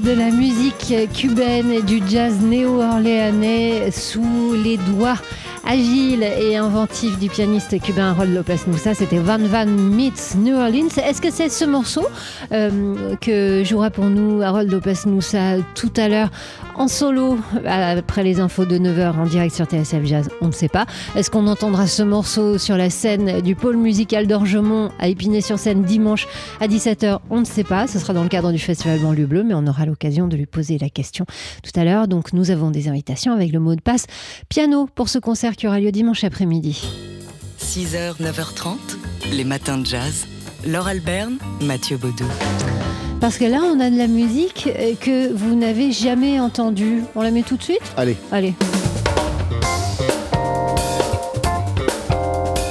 De 0.01 0.13
la 0.13 0.31
musique 0.31 0.95
cubaine 1.13 1.71
et 1.71 1.83
du 1.83 2.01
jazz 2.09 2.41
néo-orléanais 2.41 3.91
sous 3.91 4.55
les 4.55 4.79
doigts 4.79 5.19
agile 5.67 6.23
et 6.23 6.57
inventif 6.57 7.19
du 7.19 7.29
pianiste 7.29 7.79
cubain 7.81 8.11
Harold 8.11 8.35
Lopez 8.35 8.57
Moussa. 8.67 8.95
C'était 8.95 9.19
Van 9.19 9.39
Van 9.39 9.67
meets 9.67 10.35
New 10.37 10.57
Orleans. 10.57 10.89
Est-ce 10.97 11.21
que 11.21 11.31
c'est 11.31 11.51
ce 11.51 11.67
morceau 11.67 12.07
euh, 12.53 13.17
que 13.21 13.63
jouera 13.65 13.91
pour 13.91 14.07
nous 14.07 14.41
Harold 14.41 14.71
Lopez 14.71 15.07
Moussa 15.07 15.59
tout 15.75 15.93
à 15.97 16.09
l'heure 16.09 16.31
en 16.83 16.89
solo 16.89 17.39
après 17.65 18.25
les 18.25 18.41
infos 18.41 18.65
de 18.65 18.77
9h 18.77 19.17
en 19.17 19.27
direct 19.27 19.55
sur 19.55 19.67
TSF 19.67 20.05
Jazz 20.05 20.29
On 20.41 20.49
ne 20.49 20.53
sait 20.53 20.69
pas. 20.69 20.85
Est-ce 21.15 21.31
qu'on 21.31 21.47
entendra 21.47 21.87
ce 21.87 22.03
morceau 22.03 22.59
sur 22.59 22.77
la 22.77 22.91
scène 22.91 23.41
du 23.41 23.55
pôle 23.55 23.77
musical 23.77 24.27
d'Orgemont 24.27 24.91
à 24.99 25.07
Épinay-sur-Seine 25.07 25.85
dimanche 25.85 26.27
à 26.61 26.67
17h 26.67 27.21
On 27.31 27.39
ne 27.39 27.45
sait 27.45 27.63
pas. 27.63 27.87
Ce 27.87 28.01
sera 28.01 28.15
dans 28.15 28.25
le 28.25 28.29
cadre 28.29 28.51
du 28.51 28.59
festival 28.59 28.99
Banlieue 28.99 29.27
Bleu, 29.27 29.45
mais 29.45 29.55
on 29.55 29.65
aura 29.69 29.87
l'occasion 29.87 30.27
de 30.27 30.37
lui 30.37 30.47
poser 30.47 30.77
la 30.77 30.89
question 30.89 31.25
tout 31.63 31.79
à 31.79 31.85
l'heure. 31.85 32.09
Donc 32.09 32.33
nous 32.33 32.51
avons 32.51 32.73
des 32.73 32.89
invitations 32.89 33.33
avec 33.33 33.53
le 33.53 33.61
mot 33.61 33.77
de 33.77 33.81
passe 33.81 34.07
piano 34.49 34.89
pour 34.93 35.09
ce 35.09 35.21
concert 35.21 35.55
qui 35.55 35.69
aura 35.69 35.79
lieu 35.79 35.93
dimanche 35.93 36.25
après-midi. 36.25 36.83
6h, 37.61 38.21
9h30, 38.21 38.77
les 39.33 39.45
matins 39.45 39.79
de 39.79 39.87
jazz. 39.87 40.27
Laure 40.67 40.89
Alberne, 40.89 41.39
Mathieu 41.61 41.97
Baudou. 41.97 42.27
Parce 43.23 43.39
que 43.39 43.45
là, 43.45 43.61
on 43.63 43.79
a 43.79 43.89
de 43.89 43.97
la 43.97 44.09
musique 44.09 44.69
euh, 44.77 44.95
que 45.01 45.33
vous 45.33 45.55
n'avez 45.55 45.93
jamais 45.93 46.41
entendue. 46.41 47.05
On 47.15 47.23
la 47.23 47.31
met 47.31 47.43
tout 47.43 47.57
de 47.57 47.63
suite? 47.63 47.81
Allez. 47.97 48.17
Allez. 48.33 48.53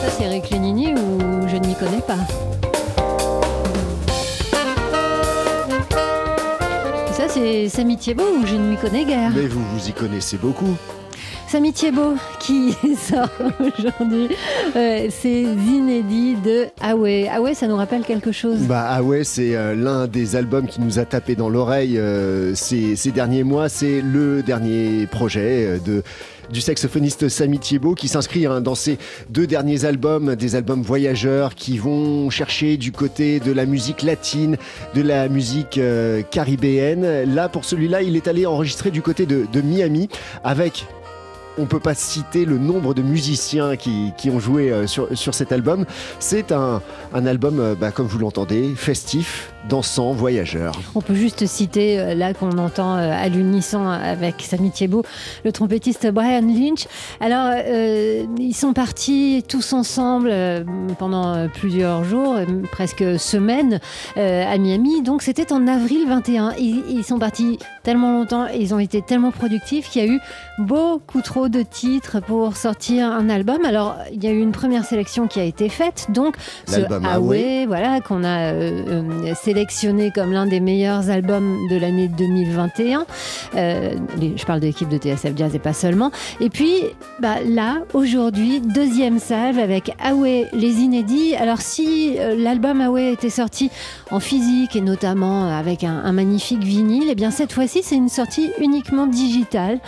Ça, 0.01 0.11
c'est 0.17 0.25
Eric 0.25 0.49
Lénini 0.49 0.93
ou 0.93 1.47
je 1.47 1.55
ne 1.55 1.65
m'y 1.65 1.73
connais 1.75 2.01
pas 2.05 2.17
Ça, 7.13 7.29
c'est 7.29 7.69
Samy 7.69 7.95
Thiebaud 7.95 8.35
ou 8.41 8.45
je 8.45 8.55
ne 8.55 8.71
m'y 8.71 8.75
connais 8.75 9.05
guère? 9.05 9.31
Mais 9.33 9.47
vous 9.47 9.63
vous 9.63 9.87
y 9.87 9.93
connaissez 9.93 10.35
beaucoup. 10.35 10.75
Samy 11.51 11.73
Thiebaud 11.73 12.15
qui 12.39 12.71
sort 12.95 13.27
aujourd'hui 13.77 14.29
euh, 14.73 15.09
ses 15.09 15.41
inédits 15.41 16.35
de 16.35 16.67
Awe. 16.79 17.27
Awe, 17.29 17.53
ça 17.53 17.67
nous 17.67 17.75
rappelle 17.75 18.03
quelque 18.03 18.31
chose? 18.31 18.59
Bah 18.59 18.87
Awe, 18.97 19.23
c'est 19.23 19.53
euh, 19.57 19.75
l'un 19.75 20.07
des 20.07 20.37
albums 20.37 20.65
qui 20.65 20.79
nous 20.79 20.97
a 20.97 21.03
tapé 21.03 21.35
dans 21.35 21.49
l'oreille 21.49 21.97
euh, 21.97 22.55
ces, 22.55 22.95
derniers 23.13 23.43
mois. 23.43 23.67
C'est 23.67 23.99
le 23.99 24.43
dernier 24.43 25.07
projet 25.07 25.77
de 25.85 26.03
du 26.53 26.59
saxophoniste 26.59 27.29
Samy 27.29 27.59
Thiebaud 27.59 27.95
qui 27.95 28.07
s'inscrit 28.07 28.45
hein, 28.45 28.61
dans 28.61 28.75
ses 28.75 28.97
deux 29.29 29.47
derniers 29.47 29.83
albums, 29.83 30.35
des 30.35 30.55
albums 30.55 30.81
voyageurs 30.81 31.55
qui 31.55 31.77
vont 31.77 32.29
chercher 32.29 32.77
du 32.77 32.93
côté 32.93 33.41
de 33.41 33.51
la 33.51 33.65
musique 33.65 34.03
latine, 34.03 34.57
de 34.95 35.01
la 35.01 35.29
musique 35.29 35.79
caribéenne. 36.29 37.33
Là, 37.33 37.47
pour 37.47 37.63
celui-là, 37.63 38.01
il 38.01 38.17
est 38.17 38.27
allé 38.27 38.45
enregistrer 38.45 38.91
du 38.91 39.01
côté 39.01 39.25
de 39.25 39.61
Miami 39.61 40.09
avec 40.43 40.85
on 41.57 41.61
ne 41.61 41.67
peut 41.67 41.79
pas 41.79 41.93
citer 41.93 42.45
le 42.45 42.57
nombre 42.57 42.93
de 42.93 43.01
musiciens 43.01 43.75
qui, 43.75 44.13
ont 44.29 44.39
joué 44.39 44.71
euh, 44.71 44.87
sur, 44.87 45.33
cet 45.33 45.51
album. 45.51 45.85
C'est 46.19 46.51
un, 46.51 46.81
album, 47.13 47.59
euh, 47.59 47.75
bah, 47.75 47.91
comme 47.91 48.07
vous 48.07 48.19
l'entendez, 48.19 48.73
festif, 48.75 49.53
dansant, 49.69 50.11
voyageur. 50.11 50.73
On 50.95 51.01
peut 51.01 51.15
juste 51.15 51.45
citer, 51.45 51.99
euh, 51.99 52.15
là 52.15 52.33
qu'on 52.33 52.57
entend 52.57 52.95
à 52.95 53.27
l'unisson 53.29 53.87
avec 53.87 54.41
Samy 54.41 54.71
Thiebaud, 54.71 55.03
le 55.45 55.51
trompettiste 55.51 56.07
Brian 56.11 56.41
Lynch. 56.41 56.87
Alors, 57.19 57.53
ils 58.37 58.53
sont 58.53 58.73
partis 58.73 59.43
tous 59.47 59.73
ensemble 59.73 60.33
pendant 60.97 61.47
plusieurs 61.49 62.03
jours, 62.03 62.35
presque 62.71 63.19
semaines, 63.19 63.79
à 64.15 64.57
Miami. 64.57 65.01
Donc, 65.01 65.21
c'était 65.21 65.53
en 65.53 65.67
avril 65.67 66.05
21. 66.07 66.53
Ils, 66.59 66.83
ils 66.89 67.03
sont 67.03 67.19
partis 67.19 67.59
tellement 67.83 68.11
longtemps 68.11 68.31
ils 68.61 68.73
ont 68.73 68.79
été 68.79 69.01
tellement 69.01 69.31
productifs 69.31 69.89
qu'il 69.89 70.05
y 70.05 70.09
a 70.09 70.13
eu 70.13 70.19
beaucoup 70.59 71.21
trop 71.21 71.49
de 71.49 71.61
titres 71.61 72.21
pour 72.21 72.55
sortir 72.55 73.11
un 73.11 73.29
album. 73.29 73.65
Alors, 73.65 73.97
il 74.13 74.23
y 74.23 74.27
a 74.27 74.31
eu 74.31 74.39
une 74.39 74.51
première 74.51 74.85
sélection 74.85 75.27
qui 75.27 75.39
a 75.39 75.43
été 75.43 75.69
faite, 75.69 76.07
donc 76.09 76.35
ce 76.67 76.81
Away, 77.05 77.65
voilà, 77.65 77.99
qu'on 78.01 78.23
a 78.23 78.53
euh, 78.53 78.83
euh, 78.87 79.33
sélectionné 79.51 80.11
comme 80.11 80.31
l'un 80.31 80.45
des 80.45 80.61
meilleurs 80.61 81.09
albums 81.09 81.67
de 81.69 81.75
l'année 81.75 82.07
2021. 82.07 83.05
Euh, 83.55 83.95
je 84.21 84.45
parle 84.45 84.61
de 84.61 84.67
l'équipe 84.67 84.87
de 84.87 84.97
TSF 84.97 85.35
Jazz 85.35 85.53
et 85.53 85.59
pas 85.59 85.73
seulement. 85.73 86.09
Et 86.39 86.49
puis, 86.49 86.83
bah, 87.19 87.35
là, 87.45 87.79
aujourd'hui, 87.93 88.61
deuxième 88.61 89.19
salve 89.19 89.59
avec 89.59 89.91
Away, 90.01 90.47
les 90.53 90.79
inédits. 90.79 91.35
Alors, 91.35 91.59
si 91.59 92.15
l'album 92.37 92.79
Away 92.79 93.11
était 93.11 93.29
sorti 93.29 93.69
en 94.09 94.21
physique 94.21 94.77
et 94.77 94.81
notamment 94.81 95.49
avec 95.49 95.83
un, 95.83 95.97
un 95.97 96.13
magnifique 96.13 96.63
vinyle, 96.63 97.09
et 97.09 97.11
eh 97.11 97.15
bien 97.15 97.29
cette 97.29 97.51
fois-ci, 97.51 97.81
c'est 97.83 97.97
une 97.97 98.07
sortie 98.07 98.51
uniquement 98.57 99.05
digitale. 99.05 99.79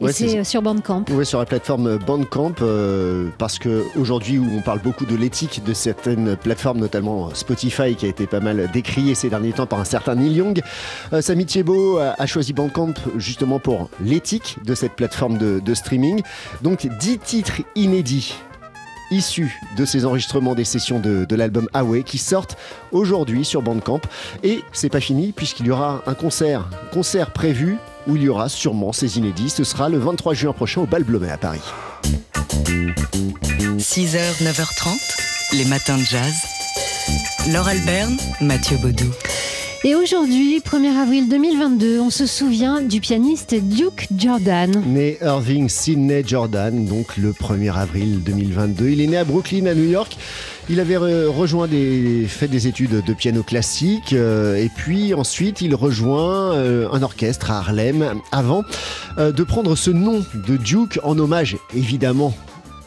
Et 0.00 0.12
c'est 0.12 0.38
euh, 0.38 0.44
sur 0.44 0.62
Bandcamp. 0.62 1.04
Oui, 1.10 1.26
sur 1.26 1.38
la 1.38 1.44
plateforme 1.44 1.98
Bandcamp, 1.98 2.54
euh, 2.62 3.28
parce 3.38 3.58
qu'aujourd'hui, 3.58 4.38
où 4.38 4.48
on 4.56 4.62
parle 4.62 4.80
beaucoup 4.80 5.04
de 5.04 5.14
l'éthique 5.14 5.62
de 5.64 5.74
certaines 5.74 6.36
plateformes, 6.36 6.78
notamment 6.78 7.34
Spotify, 7.34 7.94
qui 7.94 8.06
a 8.06 8.08
été 8.08 8.26
pas 8.26 8.40
mal 8.40 8.70
décrié 8.72 9.14
ces 9.14 9.28
derniers 9.28 9.52
temps 9.52 9.66
par 9.66 9.80
un 9.80 9.84
certain 9.84 10.14
Neil 10.14 10.32
Young, 10.32 10.62
euh, 11.12 11.20
Samy 11.20 11.44
Thiebaud 11.44 11.98
a, 11.98 12.26
choisi 12.26 12.52
Bandcamp 12.52 12.94
justement 13.16 13.58
pour 13.58 13.90
l'éthique 14.00 14.56
de 14.64 14.74
cette 14.74 14.92
plateforme 14.92 15.36
de, 15.38 15.74
streaming. 15.74 16.22
Donc 16.62 16.86
10 16.86 17.18
titres 17.18 17.60
inédits 17.74 18.34
issus 19.10 19.60
de 19.76 19.84
ces 19.84 20.04
enregistrements 20.04 20.54
des 20.54 20.64
sessions 20.64 21.00
de, 21.00 21.24
de 21.24 21.36
l'album 21.36 21.68
Away 21.74 22.04
qui 22.04 22.18
sortent 22.18 22.56
aujourd'hui 22.92 23.44
sur 23.44 23.62
Bandcamp. 23.62 24.00
Et 24.42 24.60
c'est 24.72 24.88
pas 24.88 25.00
fini 25.00 25.32
puisqu'il 25.32 25.66
y 25.66 25.70
aura 25.70 26.02
un 26.06 26.14
concert, 26.14 26.68
concert 26.92 27.32
prévu 27.32 27.78
où 28.06 28.16
il 28.16 28.22
y 28.22 28.28
aura 28.28 28.48
sûrement 28.48 28.92
ces 28.92 29.18
inédits. 29.18 29.50
Ce 29.50 29.64
sera 29.64 29.88
le 29.88 29.98
23 29.98 30.34
juin 30.34 30.52
prochain 30.52 30.82
au 30.82 30.86
Bal 30.86 31.04
Blomet 31.04 31.30
à 31.30 31.38
Paris. 31.38 31.60
6h, 33.78 34.42
9h30, 34.42 35.56
les 35.56 35.64
matins 35.64 35.98
de 35.98 36.04
jazz. 36.04 36.34
Laure 37.52 37.68
Alberne, 37.68 38.16
Mathieu 38.40 38.76
Baudou. 38.78 39.10
Et 39.82 39.94
aujourd'hui, 39.94 40.58
1er 40.58 40.94
avril 40.94 41.26
2022, 41.30 42.00
on 42.00 42.10
se 42.10 42.26
souvient 42.26 42.82
du 42.82 43.00
pianiste 43.00 43.54
Duke 43.54 44.08
Jordan. 44.14 44.70
Né 44.86 45.16
Irving 45.22 45.70
Sidney 45.70 46.22
Jordan, 46.26 46.84
donc 46.84 47.16
le 47.16 47.32
1er 47.32 47.72
avril 47.72 48.22
2022. 48.22 48.90
Il 48.90 49.00
est 49.00 49.06
né 49.06 49.16
à 49.16 49.24
Brooklyn, 49.24 49.64
à 49.64 49.74
New 49.74 49.88
York. 49.88 50.18
Il 50.68 50.80
avait 50.80 50.98
rejoint 50.98 51.66
des, 51.66 52.26
fait 52.28 52.46
des 52.46 52.66
études 52.66 53.02
de 53.02 53.14
piano 53.14 53.42
classique 53.42 54.12
euh, 54.12 54.54
et 54.56 54.68
puis 54.68 55.14
ensuite 55.14 55.62
il 55.62 55.74
rejoint 55.74 56.52
euh, 56.52 56.86
un 56.92 57.02
orchestre 57.02 57.50
à 57.50 57.60
Harlem 57.60 58.20
avant 58.32 58.64
euh, 59.16 59.32
de 59.32 59.42
prendre 59.44 59.76
ce 59.76 59.90
nom 59.90 60.22
de 60.46 60.58
Duke 60.58 61.00
en 61.02 61.18
hommage 61.18 61.56
évidemment 61.74 62.34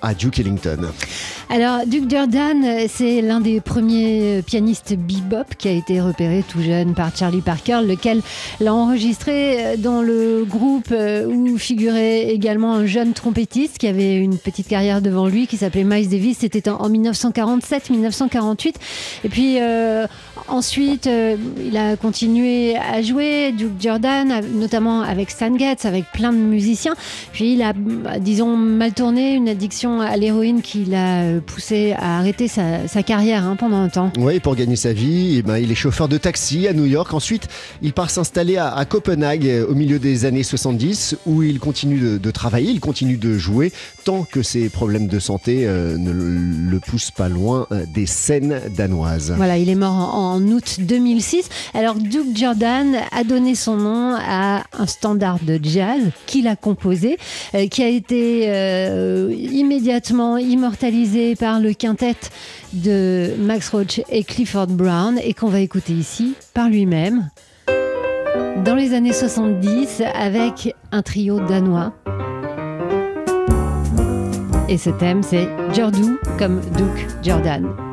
à 0.04 0.14
Duke 0.14 0.40
Ellington. 0.40 0.92
Alors, 1.50 1.86
Duke 1.88 2.10
Jordan, 2.10 2.66
c'est 2.88 3.22
l'un 3.22 3.40
des 3.40 3.62
premiers 3.62 4.44
pianistes 4.46 4.96
bebop 4.96 5.56
qui 5.58 5.68
a 5.68 5.72
été 5.72 6.02
repéré 6.02 6.44
tout 6.48 6.62
jeune 6.62 6.94
par 6.94 7.16
Charlie 7.16 7.42
Parker, 7.42 7.80
lequel 7.86 8.22
l'a 8.60 8.74
enregistré 8.74 9.78
dans 9.78 10.02
le 10.02 10.46
groupe 10.48 10.90
euh, 10.92 11.26
où 11.26 11.58
figurait 11.58 12.30
également 12.32 12.74
un 12.74 12.86
jeune 12.86 13.14
trompettiste 13.14 13.78
qui 13.78 13.88
avait 13.88 14.16
une 14.16 14.38
petite 14.38 14.68
carrière 14.68 15.02
devant 15.02 15.28
lui, 15.28 15.48
qui 15.48 15.58
s'appelait 15.58 15.84
Miles 15.84 16.10
Davis. 16.10 16.38
C'était 16.40 16.70
en 16.70 16.90
1947-1948. 16.90 18.74
Et 19.24 19.30
puis, 19.30 19.58
euh, 19.60 20.08
ensuite, 20.48 21.08
euh, 21.08 21.36
il 21.66 21.78
a 21.78 21.96
continué 21.96 22.76
à 22.78 23.02
jouer, 23.02 23.52
Duke 23.52 23.80
Jordan, 23.80 24.42
notamment 24.54 25.02
avec 25.02 25.32
Stan 25.32 25.56
Getz, 25.58 25.86
avec 25.86 26.06
plein 26.12 26.34
de 26.34 26.38
musiciens. 26.38 26.96
Puis, 27.32 27.54
il 27.54 27.62
a, 27.62 27.74
disons, 28.20 28.58
mal 28.58 28.94
tourné, 28.94 29.34
une 29.34 29.50
addiction 29.50 29.93
à 30.02 30.18
l'héroïne 30.18 30.62
qui 30.62 30.86
l'a 30.86 31.22
euh, 31.22 31.40
poussé 31.40 31.94
à 31.98 32.18
arrêter 32.20 32.48
sa, 32.48 33.04
carrière 33.04 33.46
hein, 33.46 33.56
pendant 33.56 33.78
un 33.78 33.90
temps. 33.90 34.12
Oui, 34.18 34.40
pour 34.40 34.56
gagner 34.56 34.76
sa 34.76 34.94
vie, 34.94 35.38
eh 35.40 35.42
ben, 35.42 35.58
il 35.58 35.72
est 35.72 35.76
chauffeur 35.76 36.08
de 36.08 36.18
taxi 36.18 36.68
à 36.68 36.74
New 36.74 36.86
York. 36.86 37.14
Ensuite, 37.14 37.48
il 37.82 37.94
part 37.94 38.10
s'installer 38.10 38.58
à, 38.58 38.84
Copenhague 38.86 39.48
euh, 39.48 39.66
au 39.68 39.76
milieu 39.76 40.00
des 40.00 40.26
années 40.26 40.44
70 40.44 41.18
où 41.26 41.44
il 41.44 41.60
continue 41.60 42.20
de, 42.20 42.32
travailler, 42.32 42.72
il 42.72 42.80
continue 42.80 43.18
de 43.18 43.38
jouer 43.38 43.72
tant 44.04 44.24
que 44.24 44.42
ses 44.42 44.70
problèmes 44.70 45.08
de 45.08 45.20
santé 45.20 45.66
euh, 45.66 45.98
ne 45.98 46.12
le 46.12 46.80
poussent 46.80 47.12
pas 47.12 47.30
loin 47.30 47.68
des 47.94 48.06
scènes 48.06 48.60
danoises. 48.76 49.34
Voilà, 49.36 49.58
il 49.58 49.70
est 49.70 49.76
mort 49.76 49.94
en, 49.94 50.42
août 50.42 50.78
2006. 50.80 51.50
Alors 51.74 51.96
Duke 51.96 52.36
Jordan 52.36 52.96
a 53.12 53.24
donné 53.24 53.56
son 53.56 53.78
nom 53.78 54.16
à 54.18 54.64
un 54.74 54.86
standard 54.86 55.40
de 55.42 55.60
jazz 55.62 56.02
qu'il 56.26 56.48
a 56.48 56.56
composé, 56.56 57.18
qui 57.70 57.84
a 57.84 57.88
été 57.88 58.48
immédiatement 59.32 60.38
immortalisé 60.38 61.36
par 61.36 61.60
le 61.60 61.74
quintet 61.74 62.16
de 62.74 63.34
Max 63.40 63.70
Roach 63.70 64.02
et 64.10 64.24
Clifford 64.24 64.68
Brown 64.68 65.20
et 65.24 65.34
qu'on 65.34 65.50
va 65.50 65.60
écouter 65.60 65.94
ici 65.94 66.36
par 66.54 66.70
lui-même 66.70 67.30
dans 68.64 68.76
les 68.76 68.94
années 68.94 69.14
70 69.14 70.02
avec 70.14 70.74
un 70.92 71.02
trio 71.02 71.40
danois. 71.40 71.94
Et 74.70 74.78
ce 74.78 74.90
thème 74.90 75.24
c'est 75.24 75.48
Jordu 75.74 76.18
comme 76.38 76.62
Duke 76.78 77.08
Jordan. 77.22 77.93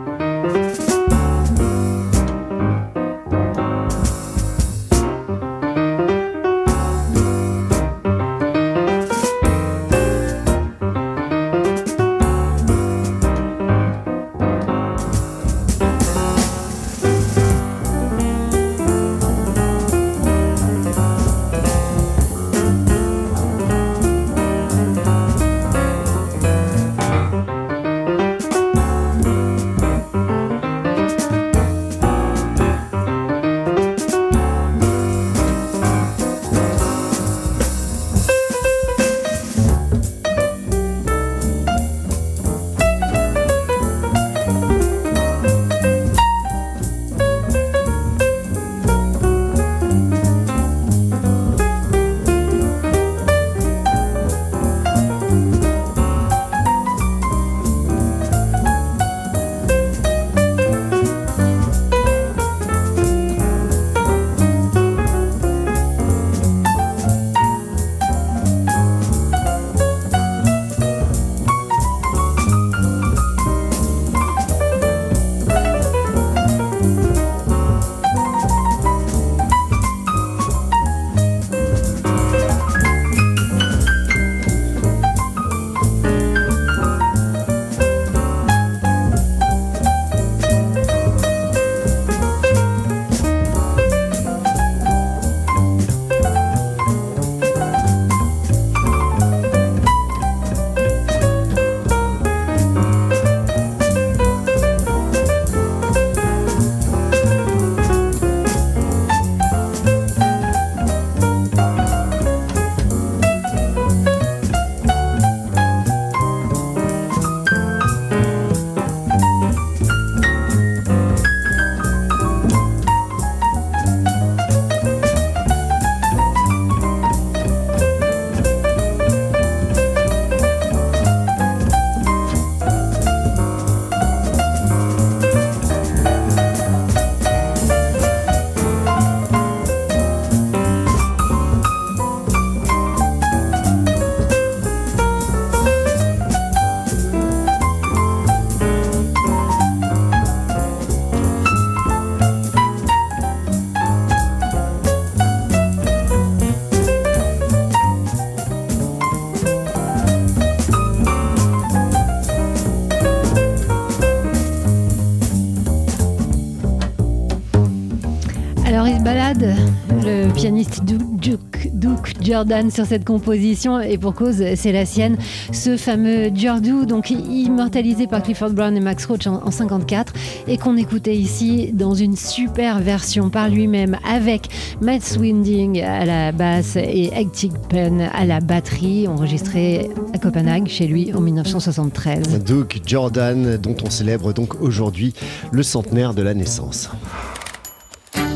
Jordan 172.30 172.70
sur 172.70 172.86
cette 172.86 173.04
composition 173.04 173.80
et 173.80 173.98
pour 173.98 174.14
cause 174.14 174.44
c'est 174.54 174.70
la 174.70 174.86
sienne, 174.86 175.16
ce 175.50 175.76
fameux 175.76 176.30
Jordu, 176.32 176.86
donc 176.86 177.10
immortalisé 177.10 178.06
par 178.06 178.22
Clifford 178.22 178.50
Brown 178.50 178.76
et 178.76 178.80
Max 178.80 179.04
Roach 179.06 179.26
en, 179.26 179.50
54 179.50 180.12
et 180.46 180.56
qu'on 180.56 180.76
écoutait 180.76 181.16
ici 181.16 181.72
dans 181.72 181.94
une 181.94 182.16
super 182.16 182.78
version 182.78 183.30
par 183.30 183.48
lui-même 183.48 183.98
avec 184.08 184.48
Matt 184.80 185.02
Swinding 185.02 185.82
à 185.82 186.04
la 186.04 186.30
basse 186.30 186.76
et 186.76 187.10
Hectic 187.12 187.52
Pen 187.68 188.08
à 188.14 188.24
la 188.24 188.38
batterie, 188.38 189.08
enregistré 189.08 189.90
à 190.14 190.18
Copenhague 190.18 190.68
chez 190.68 190.86
lui 190.86 191.12
en 191.12 191.20
1973. 191.20 192.44
Duke 192.44 192.80
Jordan 192.86 193.56
dont 193.56 193.76
on 193.84 193.90
célèbre 193.90 194.32
donc 194.32 194.60
aujourd'hui 194.60 195.14
le 195.50 195.64
centenaire 195.64 196.14
de 196.14 196.22
la 196.22 196.34
naissance. 196.34 196.90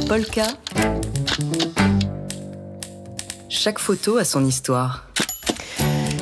Polka. 0.08 0.46
Chaque 3.56 3.78
photo 3.78 4.16
a 4.16 4.24
son 4.24 4.44
histoire. 4.44 5.06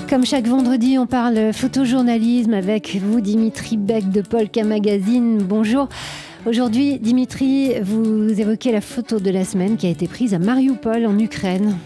Comme 0.08 0.26
chaque 0.26 0.46
vendredi, 0.46 0.98
on 0.98 1.06
parle 1.06 1.54
photojournalisme 1.54 2.52
avec 2.52 2.96
vous, 3.02 3.22
Dimitri 3.22 3.78
Beck 3.78 4.10
de 4.10 4.20
Polka 4.20 4.62
Magazine. 4.64 5.38
Bonjour. 5.38 5.88
Aujourd'hui, 6.44 6.98
Dimitri, 6.98 7.72
vous 7.80 8.28
évoquez 8.38 8.70
la 8.70 8.82
photo 8.82 9.18
de 9.18 9.30
la 9.30 9.46
semaine 9.46 9.78
qui 9.78 9.86
a 9.86 9.90
été 9.90 10.08
prise 10.08 10.34
à 10.34 10.38
Mariupol 10.38 11.06
en 11.06 11.18
Ukraine 11.18 11.78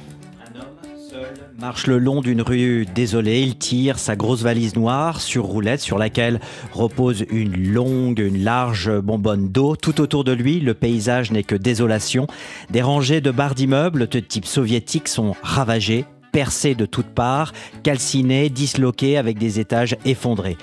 marche 1.59 1.87
le 1.87 1.99
long 1.99 2.21
d'une 2.21 2.43
rue 2.43 2.87
désolée. 2.95 3.41
Il 3.41 3.57
tire 3.57 3.99
sa 3.99 4.17
grosse 4.17 4.43
valise 4.43 4.77
noire 4.77 5.21
sur 5.21 5.45
roulette 5.45 5.81
sur 5.81 5.99
laquelle 5.99 6.41
repose 6.73 7.25
une 7.31 7.73
longue, 7.73 8.19
une 8.19 8.43
large 8.43 8.91
bonbonne 9.01 9.49
d'eau. 9.49 9.77
Tout 9.77 10.01
autour 10.01 10.25
de 10.25 10.33
lui, 10.33 10.61
le 10.61 10.75
paysage 10.75 11.31
n'est 11.31 11.43
que 11.43 11.55
désolation. 11.55 12.27
Des 12.71 12.83
rangées 12.83 13.21
de 13.21 13.31
barres 13.31 13.55
d'immeubles 13.55 14.09
de 14.09 14.21
type 14.21 14.47
soviétique 14.47 15.09
sont 15.09 15.35
ravagées, 15.43 16.05
percées 16.37 16.75
de 16.75 16.85
toutes 16.85 17.07
parts, 17.07 17.55
calcinées, 17.83 18.51
disloquées 18.51 19.17
avec 19.17 19.39
des 19.39 19.59
étages 19.59 19.97
effondrés. 20.05 20.59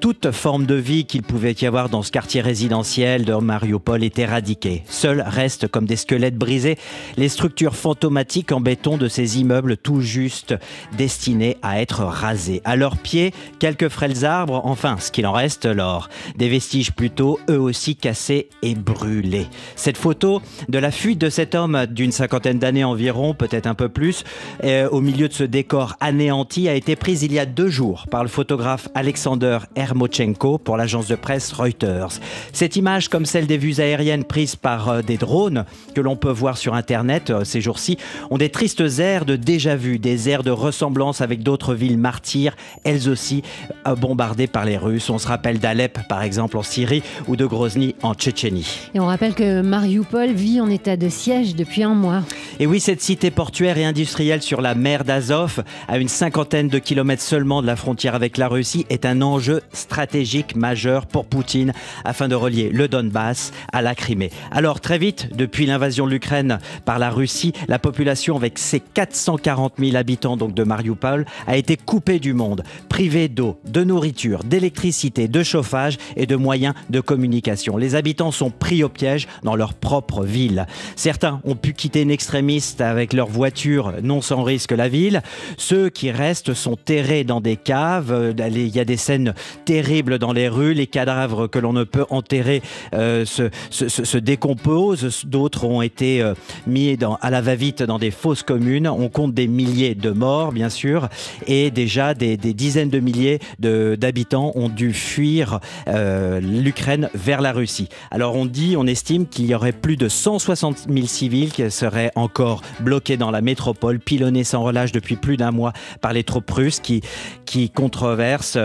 Toute 0.00 0.30
forme 0.30 0.64
de 0.64 0.76
vie 0.76 1.04
qu'il 1.04 1.22
pouvait 1.22 1.54
y 1.60 1.66
avoir 1.66 1.90
dans 1.90 2.02
ce 2.02 2.10
quartier 2.10 2.40
résidentiel 2.40 3.26
de 3.26 3.34
Mariupol 3.34 4.02
est 4.02 4.18
éradiquée. 4.18 4.82
Seuls 4.88 5.22
restent 5.26 5.68
comme 5.68 5.84
des 5.84 5.96
squelettes 5.96 6.38
brisés 6.38 6.78
les 7.18 7.28
structures 7.28 7.76
fantomatiques 7.76 8.50
en 8.50 8.62
béton 8.62 8.96
de 8.96 9.08
ces 9.08 9.38
immeubles 9.38 9.76
tout 9.76 10.00
juste 10.00 10.54
destinés 10.96 11.58
à 11.60 11.82
être 11.82 12.02
rasés. 12.02 12.62
À 12.64 12.76
leurs 12.76 12.96
pieds, 12.96 13.34
quelques 13.58 13.90
frêles 13.90 14.24
arbres, 14.24 14.62
enfin 14.64 14.96
ce 14.98 15.10
qu'il 15.10 15.26
en 15.26 15.32
reste 15.32 15.66
l'or. 15.66 16.08
Des 16.38 16.48
vestiges 16.48 16.92
plutôt 16.92 17.38
eux 17.50 17.60
aussi 17.60 17.94
cassés 17.94 18.48
et 18.62 18.74
brûlés. 18.74 19.48
Cette 19.76 19.98
photo 19.98 20.40
de 20.70 20.78
la 20.78 20.90
fuite 20.90 21.18
de 21.18 21.28
cet 21.28 21.54
homme 21.54 21.84
d'une 21.84 22.10
cinquantaine 22.10 22.58
d'années 22.58 22.84
environ, 22.84 23.34
peut-être 23.34 23.66
un 23.66 23.74
peu 23.74 23.90
plus, 23.90 24.24
euh, 24.64 24.88
au 24.88 25.02
milieu 25.10 25.26
de 25.26 25.32
ce 25.32 25.42
décor 25.42 25.96
anéanti 25.98 26.68
a 26.68 26.74
été 26.74 26.94
prise 26.94 27.24
il 27.24 27.32
y 27.32 27.40
a 27.40 27.44
deux 27.44 27.68
jours 27.68 28.06
par 28.12 28.22
le 28.22 28.28
photographe 28.28 28.88
Alexander 28.94 29.58
R. 29.76 29.96
Mochenko 29.96 30.58
pour 30.58 30.76
l'agence 30.76 31.08
de 31.08 31.16
presse 31.16 31.52
Reuters. 31.52 32.20
Cette 32.52 32.76
image, 32.76 33.08
comme 33.08 33.26
celle 33.26 33.48
des 33.48 33.58
vues 33.58 33.80
aériennes 33.80 34.22
prises 34.22 34.54
par 34.54 34.88
euh, 34.88 35.02
des 35.02 35.16
drones 35.16 35.64
que 35.96 36.00
l'on 36.00 36.14
peut 36.14 36.30
voir 36.30 36.56
sur 36.56 36.74
Internet 36.74 37.30
euh, 37.30 37.42
ces 37.42 37.60
jours-ci, 37.60 37.98
ont 38.30 38.38
des 38.38 38.50
tristes 38.50 38.84
airs 39.00 39.24
de 39.24 39.34
déjà-vu, 39.34 39.98
des 39.98 40.28
airs 40.28 40.44
de 40.44 40.52
ressemblance 40.52 41.20
avec 41.20 41.42
d'autres 41.42 41.74
villes 41.74 41.98
martyrs, 41.98 42.54
elles 42.84 43.08
aussi 43.08 43.42
euh, 43.88 43.96
bombardées 43.96 44.46
par 44.46 44.64
les 44.64 44.76
Russes. 44.76 45.10
On 45.10 45.18
se 45.18 45.26
rappelle 45.26 45.58
d'Alep, 45.58 46.06
par 46.08 46.22
exemple, 46.22 46.56
en 46.56 46.62
Syrie, 46.62 47.02
ou 47.26 47.34
de 47.34 47.46
Grozny, 47.46 47.96
en 48.04 48.14
Tchétchénie. 48.14 48.90
Et 48.94 49.00
on 49.00 49.06
rappelle 49.06 49.34
que 49.34 49.60
Mariupol 49.60 50.30
vit 50.30 50.60
en 50.60 50.70
état 50.70 50.96
de 50.96 51.08
siège 51.08 51.56
depuis 51.56 51.82
un 51.82 51.94
mois. 51.94 52.22
Et 52.60 52.66
oui, 52.68 52.78
cette 52.78 53.00
cité 53.00 53.32
portuaire 53.32 53.76
et 53.76 53.84
industrielle 53.84 54.42
sur 54.42 54.60
la 54.60 54.76
mer 54.76 54.99
d'Azov, 55.04 55.62
à 55.88 55.98
une 55.98 56.08
cinquantaine 56.08 56.68
de 56.68 56.78
kilomètres 56.78 57.22
seulement 57.22 57.62
de 57.62 57.66
la 57.66 57.76
frontière 57.76 58.14
avec 58.14 58.36
la 58.36 58.48
Russie, 58.48 58.86
est 58.90 59.06
un 59.06 59.22
enjeu 59.22 59.62
stratégique 59.72 60.56
majeur 60.56 61.06
pour 61.06 61.26
Poutine 61.26 61.72
afin 62.04 62.28
de 62.28 62.34
relier 62.34 62.70
le 62.70 62.88
Donbass 62.88 63.52
à 63.72 63.82
la 63.82 63.94
Crimée. 63.94 64.30
Alors 64.50 64.80
très 64.80 64.98
vite, 64.98 65.34
depuis 65.34 65.66
l'invasion 65.66 66.06
de 66.06 66.10
l'Ukraine 66.10 66.58
par 66.84 66.98
la 66.98 67.10
Russie, 67.10 67.52
la 67.68 67.78
population 67.78 68.36
avec 68.36 68.58
ses 68.58 68.80
440 68.80 69.74
000 69.78 69.96
habitants 69.96 70.36
donc 70.36 70.54
de 70.54 70.64
Mariupol 70.64 71.24
a 71.46 71.56
été 71.56 71.76
coupée 71.76 72.18
du 72.18 72.34
monde, 72.34 72.62
privée 72.88 73.28
d'eau, 73.28 73.58
de 73.66 73.84
nourriture, 73.84 74.44
d'électricité, 74.44 75.28
de 75.28 75.42
chauffage 75.42 75.98
et 76.16 76.26
de 76.26 76.36
moyens 76.36 76.74
de 76.90 77.00
communication. 77.00 77.76
Les 77.76 77.94
habitants 77.94 78.32
sont 78.32 78.50
pris 78.50 78.84
au 78.84 78.88
piège 78.88 79.28
dans 79.42 79.56
leur 79.56 79.74
propre 79.74 80.24
ville. 80.24 80.66
Certains 80.96 81.40
ont 81.44 81.56
pu 81.56 81.72
quitter 81.72 82.02
une 82.02 82.10
extrémiste 82.10 82.80
avec 82.80 83.12
leur 83.12 83.28
voiture 83.28 83.94
non 84.02 84.20
sans 84.20 84.42
risque 84.42 84.72
la 84.80 84.88
ville. 84.88 85.20
Ceux 85.58 85.90
qui 85.90 86.10
restent 86.10 86.54
sont 86.54 86.76
terrés 86.76 87.22
dans 87.22 87.42
des 87.42 87.56
caves. 87.56 88.34
Il 88.38 88.68
y 88.74 88.80
a 88.80 88.86
des 88.86 88.96
scènes 88.96 89.34
terrible 89.66 90.18
dans 90.18 90.32
les 90.32 90.48
rues. 90.48 90.72
Les 90.72 90.86
cadavres 90.86 91.48
que 91.48 91.58
l'on 91.58 91.74
ne 91.74 91.84
peut 91.84 92.06
enterrer 92.08 92.62
euh, 92.94 93.26
se, 93.26 94.16
décomposent. 94.16 95.26
D'autres 95.26 95.64
ont 95.64 95.82
été 95.82 96.22
euh, 96.22 96.32
mis 96.66 96.96
à 97.20 97.30
la 97.30 97.42
va-vite 97.42 97.82
dans 97.82 97.98
des 97.98 98.10
fosses 98.10 98.42
communes. 98.42 98.88
On 98.88 99.10
compte 99.10 99.34
des 99.34 99.48
milliers 99.48 99.94
de 99.94 100.10
morts, 100.10 100.52
bien 100.52 100.70
sûr, 100.70 101.08
et 101.46 101.70
déjà 101.70 102.14
des, 102.14 102.38
dizaines 102.38 102.90
de 102.90 103.00
milliers 103.00 103.38
d'habitants 103.58 104.52
ont 104.54 104.70
dû 104.70 104.94
fuir 104.94 105.60
euh, 105.88 106.40
l'Ukraine 106.40 107.10
vers 107.14 107.42
la 107.42 107.52
Russie. 107.52 107.88
Alors 108.10 108.34
on 108.34 108.46
dit, 108.46 108.76
on 108.78 108.86
estime 108.86 109.26
qu'il 109.26 109.44
y 109.44 109.54
aurait 109.54 109.72
plus 109.72 109.96
de 109.96 110.08
160 110.08 110.86
000 110.88 111.06
civils 111.06 111.52
qui 111.52 111.70
seraient 111.70 112.12
encore 112.14 112.62
bloqués 112.80 113.18
dans 113.18 113.30
la 113.30 113.42
métropole, 113.42 114.00
pilonnés 114.00 114.44
sans 114.44 114.69
relâche 114.70 114.92
depuis 114.92 115.16
plus 115.16 115.36
d'un 115.36 115.50
mois 115.50 115.72
par 116.00 116.12
les 116.12 116.24
troupes 116.24 116.50
russes 116.50 116.80
qui, 116.80 117.02
qui 117.44 117.70
controversent, 117.70 118.58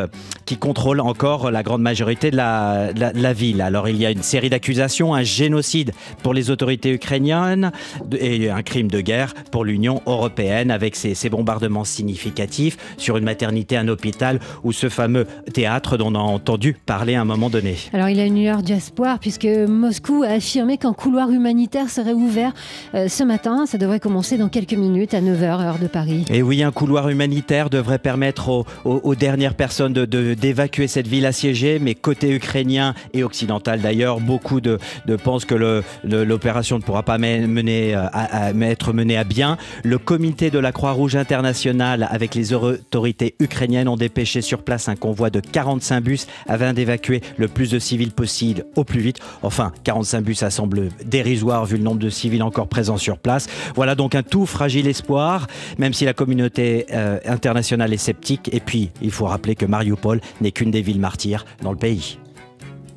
qui 0.45 0.57
contrôlent 0.57 1.01
encore 1.01 1.51
la 1.51 1.63
grande 1.63 1.81
majorité 1.81 2.31
de 2.31 2.37
la, 2.37 3.33
ville. 3.33 3.61
Alors 3.61 3.89
il 3.89 3.97
y 3.97 4.05
a 4.05 4.11
une 4.11 4.23
série 4.23 4.49
d'accusations, 4.49 5.13
un 5.13 5.23
génocide 5.23 5.91
pour 6.23 6.33
les 6.33 6.51
autorités 6.51 6.91
ukrainiennes 6.91 7.71
et 8.17 8.49
un 8.49 8.61
crime 8.61 8.89
de 8.89 9.01
guerre 9.01 9.33
pour 9.51 9.65
l'Union 9.65 10.01
européenne 10.05 10.71
avec 10.71 10.95
ces, 10.95 11.15
bombardements 11.29 11.83
significatifs 11.83 12.77
sur 12.97 13.17
une 13.17 13.23
maternité, 13.23 13.77
un 13.77 13.87
hôpital 13.87 14.39
ou 14.63 14.71
ce 14.71 14.89
fameux 14.89 15.25
théâtre 15.53 15.97
dont 15.97 16.05
on 16.05 16.15
a 16.15 16.19
entendu 16.19 16.77
parler 16.85 17.15
à 17.15 17.21
un 17.21 17.25
moment 17.25 17.49
donné. 17.49 17.77
Alors 17.93 18.09
il 18.09 18.17
y 18.17 18.21
a 18.21 18.25
une 18.25 18.39
lueur 18.39 18.61
d'espoir 18.61 19.17
puisque 19.17 19.47
Moscou 19.47 20.23
a 20.23 20.33
affirmé 20.33 20.77
qu'un 20.77 20.93
couloir 20.93 21.31
humanitaire 21.31 21.89
serait 21.89 22.13
ouvert 22.13 22.53
euh, 22.93 23.07
ce 23.07 23.23
matin. 23.23 23.65
Ça 23.65 23.79
devrait 23.79 23.99
commencer 23.99 24.37
dans 24.37 24.49
quelques 24.49 24.73
minutes 24.73 25.15
à 25.15 25.21
9h 25.21 25.65
heure 25.65 25.79
de 25.79 25.87
Et 26.29 26.41
oui, 26.41 26.63
un 26.63 26.71
couloir 26.71 27.09
humanitaire 27.09 27.69
devrait 27.69 27.99
permettre 27.99 28.65
aux, 28.83 29.15
dernières 29.15 29.53
personnes 29.53 29.93
d'évacuer 29.93 30.87
cette 30.87 31.07
ville 31.07 31.25
assiégée, 31.25 31.79
mais 31.79 31.95
côté 31.95 32.31
ukrainien 32.31 32.93
et 33.13 33.23
occidental 33.23 33.81
d'ailleurs, 33.81 34.19
beaucoup 34.19 34.61
de, 34.61 34.77
pensent 35.23 35.45
que 35.45 35.55
l'opération 36.03 36.77
ne 36.77 36.83
pourra 36.83 37.03
pas 37.03 37.17
euh, 37.17 38.61
être 38.61 38.93
menée 38.93 39.17
à 39.17 39.23
bien. 39.23 39.57
Le 39.83 39.97
comité 39.97 40.51
de 40.51 40.59
la 40.59 40.71
Croix-Rouge 40.71 41.15
internationale 41.15 42.07
avec 42.11 42.35
les 42.35 42.53
autorités 42.53 43.35
ukrainiennes 43.39 43.87
ont 43.87 43.95
dépêché 43.95 44.41
sur 44.41 44.63
place 44.63 44.89
un 44.89 44.95
convoi 44.95 45.29
de 45.29 45.39
45 45.39 46.01
bus 46.01 46.27
afin 46.47 46.73
d'évacuer 46.73 47.21
le 47.37 47.47
plus 47.47 47.71
de 47.71 47.79
civils 47.79 48.11
possible 48.11 48.65
au 48.75 48.83
plus 48.83 48.99
vite. 48.99 49.19
Enfin, 49.43 49.71
45 49.83 50.21
bus, 50.23 50.39
ça 50.39 50.49
semble 50.49 50.89
dérisoire 51.05 51.65
vu 51.65 51.77
le 51.77 51.83
nombre 51.83 51.99
de 51.99 52.09
civils 52.09 52.43
encore 52.43 52.67
présents 52.67 52.97
sur 52.97 53.17
place. 53.17 53.47
Voilà 53.75 53.95
donc 53.95 54.15
un 54.15 54.23
tout 54.23 54.45
fragile 54.45 54.87
espoir, 54.87 55.47
même 55.85 55.93
si 55.93 56.03
la 56.03 56.15
communauté 56.15 56.87
euh, 56.93 57.19
internationale 57.25 57.93
est 57.93 57.97
sceptique. 57.97 58.49
Et 58.51 58.59
puis, 58.59 58.89
il 59.03 59.11
faut 59.11 59.25
rappeler 59.25 59.53
que 59.53 59.67
Mariupol 59.67 60.19
n'est 60.41 60.51
qu'une 60.51 60.71
des 60.71 60.81
villes 60.81 60.99
martyrs 60.99 61.45
dans 61.61 61.71
le 61.71 61.77
pays. 61.77 62.17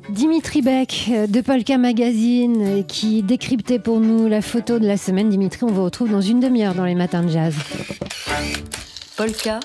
Dimitri 0.09 0.63
Beck 0.63 1.11
de 1.29 1.41
Polka 1.41 1.77
Magazine 1.77 2.83
qui 2.87 3.21
décryptait 3.21 3.77
pour 3.77 3.99
nous 3.99 4.27
la 4.27 4.41
photo 4.41 4.79
de 4.79 4.87
la 4.87 4.97
semaine. 4.97 5.29
Dimitri, 5.29 5.65
on 5.65 5.71
vous 5.71 5.83
retrouve 5.83 6.09
dans 6.09 6.21
une 6.21 6.39
demi-heure 6.39 6.73
dans 6.73 6.85
les 6.85 6.95
matins 6.95 7.21
de 7.21 7.29
jazz. 7.29 7.53
Polka. 9.15 9.59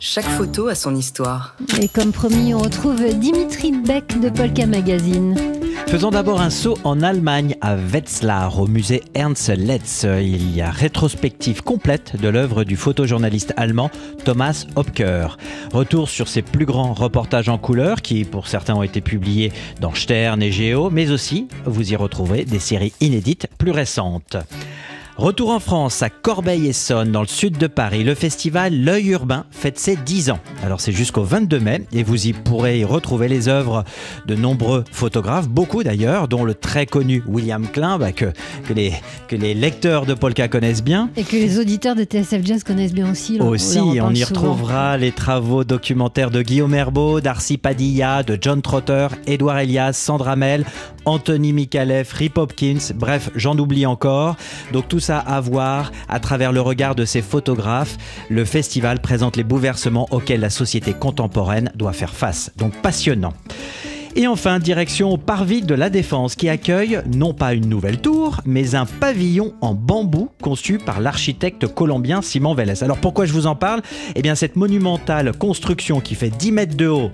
Chaque 0.00 0.24
photo 0.24 0.66
a 0.66 0.74
son 0.74 0.96
histoire. 0.96 1.56
Et 1.80 1.86
comme 1.86 2.10
promis, 2.10 2.54
on 2.54 2.58
retrouve 2.58 3.04
Dimitri 3.20 3.70
Beck 3.70 4.18
de 4.18 4.30
Polka 4.30 4.66
Magazine. 4.66 5.61
Faisons 5.92 6.08
d'abord 6.10 6.40
un 6.40 6.48
saut 6.48 6.78
en 6.84 7.02
Allemagne 7.02 7.54
à 7.60 7.76
Wetzlar 7.76 8.58
au 8.58 8.66
musée 8.66 9.02
Ernst 9.12 9.50
Letz. 9.50 10.06
Il 10.22 10.56
y 10.56 10.62
a 10.62 10.70
rétrospective 10.70 11.62
complète 11.62 12.18
de 12.18 12.28
l'œuvre 12.28 12.64
du 12.64 12.76
photojournaliste 12.76 13.52
allemand 13.58 13.90
Thomas 14.24 14.64
Hopker. 14.74 15.36
Retour 15.70 16.08
sur 16.08 16.28
ses 16.28 16.40
plus 16.40 16.64
grands 16.64 16.94
reportages 16.94 17.50
en 17.50 17.58
couleur 17.58 18.00
qui 18.00 18.24
pour 18.24 18.48
certains 18.48 18.74
ont 18.74 18.82
été 18.82 19.02
publiés 19.02 19.52
dans 19.82 19.92
Stern 19.92 20.42
et 20.42 20.50
Géo, 20.50 20.88
mais 20.88 21.10
aussi 21.10 21.46
vous 21.66 21.92
y 21.92 21.94
retrouverez 21.94 22.46
des 22.46 22.58
séries 22.58 22.94
inédites 23.02 23.48
plus 23.58 23.70
récentes. 23.70 24.38
Retour 25.22 25.50
en 25.50 25.60
France, 25.60 26.02
à 26.02 26.10
Corbeil-Essonne, 26.10 27.12
dans 27.12 27.20
le 27.20 27.28
sud 27.28 27.56
de 27.56 27.68
Paris, 27.68 28.02
le 28.02 28.16
festival 28.16 28.74
L'œil 28.74 29.10
urbain 29.10 29.44
fête 29.52 29.78
ses 29.78 29.94
10 29.94 30.32
ans. 30.32 30.40
Alors 30.64 30.80
c'est 30.80 30.90
jusqu'au 30.90 31.22
22 31.22 31.60
mai 31.60 31.86
et 31.92 32.02
vous 32.02 32.26
y 32.26 32.32
pourrez 32.32 32.80
y 32.80 32.84
retrouver 32.84 33.28
les 33.28 33.46
œuvres 33.46 33.84
de 34.26 34.34
nombreux 34.34 34.82
photographes, 34.90 35.48
beaucoup 35.48 35.84
d'ailleurs, 35.84 36.26
dont 36.26 36.42
le 36.42 36.54
très 36.54 36.86
connu 36.86 37.22
William 37.28 37.68
Klein, 37.68 37.98
bah, 37.98 38.10
que, 38.10 38.32
que, 38.66 38.72
les, 38.72 38.94
que 39.28 39.36
les 39.36 39.54
lecteurs 39.54 40.06
de 40.06 40.14
Polka 40.14 40.48
connaissent 40.48 40.82
bien. 40.82 41.08
Et 41.16 41.22
que 41.22 41.36
les 41.36 41.60
auditeurs 41.60 41.94
de 41.94 42.02
TSF 42.02 42.44
Jazz 42.44 42.64
connaissent 42.64 42.92
bien 42.92 43.08
aussi. 43.08 43.40
aussi, 43.40 43.78
on, 43.78 44.10
y 44.10 44.24
retrouvera 44.24 44.96
les 44.96 45.12
travaux 45.12 45.62
documentaires 45.62 46.32
de 46.32 46.42
Guillaume 46.42 46.74
Herbeau, 46.74 47.20
Darcy 47.20 47.58
Padilla, 47.58 48.24
de 48.24 48.36
John 48.40 48.60
Trotter, 48.60 49.06
Édouard 49.28 49.60
Elias, 49.60 49.92
Sandra 49.92 50.34
Mel, 50.34 50.64
Anthony 51.04 51.52
Mikalev, 51.52 52.12
Rip 52.12 52.38
Hopkins, 52.38 52.92
bref, 52.96 53.30
j'en 53.36 53.56
oublie 53.56 53.86
encore. 53.86 54.34
Donc 54.72 54.88
tout 54.88 54.98
ça 54.98 55.11
à 55.18 55.40
voir 55.40 55.92
à 56.08 56.20
travers 56.20 56.52
le 56.52 56.60
regard 56.60 56.94
de 56.94 57.04
ces 57.04 57.22
photographes. 57.22 57.96
Le 58.28 58.44
festival 58.44 59.00
présente 59.00 59.36
les 59.36 59.44
bouleversements 59.44 60.08
auxquels 60.10 60.40
la 60.40 60.50
société 60.50 60.92
contemporaine 60.92 61.70
doit 61.74 61.92
faire 61.92 62.14
face. 62.14 62.50
Donc 62.56 62.74
passionnant. 62.82 63.34
Et 64.14 64.26
enfin, 64.26 64.58
direction 64.58 65.10
au 65.10 65.16
Parvis 65.16 65.62
de 65.62 65.74
la 65.74 65.88
Défense 65.88 66.36
qui 66.36 66.50
accueille 66.50 67.00
non 67.14 67.32
pas 67.32 67.54
une 67.54 67.68
nouvelle 67.68 67.98
tour, 67.98 68.42
mais 68.44 68.74
un 68.74 68.84
pavillon 68.84 69.54
en 69.62 69.72
bambou 69.72 70.28
conçu 70.42 70.76
par 70.76 71.00
l'architecte 71.00 71.66
colombien 71.66 72.20
Simon 72.20 72.54
Vélez. 72.54 72.84
Alors 72.84 72.98
pourquoi 72.98 73.24
je 73.24 73.32
vous 73.32 73.46
en 73.46 73.54
parle? 73.54 73.80
Eh 74.14 74.20
bien 74.20 74.34
cette 74.34 74.56
monumentale 74.56 75.32
construction 75.32 76.00
qui 76.00 76.14
fait 76.14 76.28
10 76.28 76.52
mètres 76.52 76.76
de 76.76 76.88
haut 76.88 77.10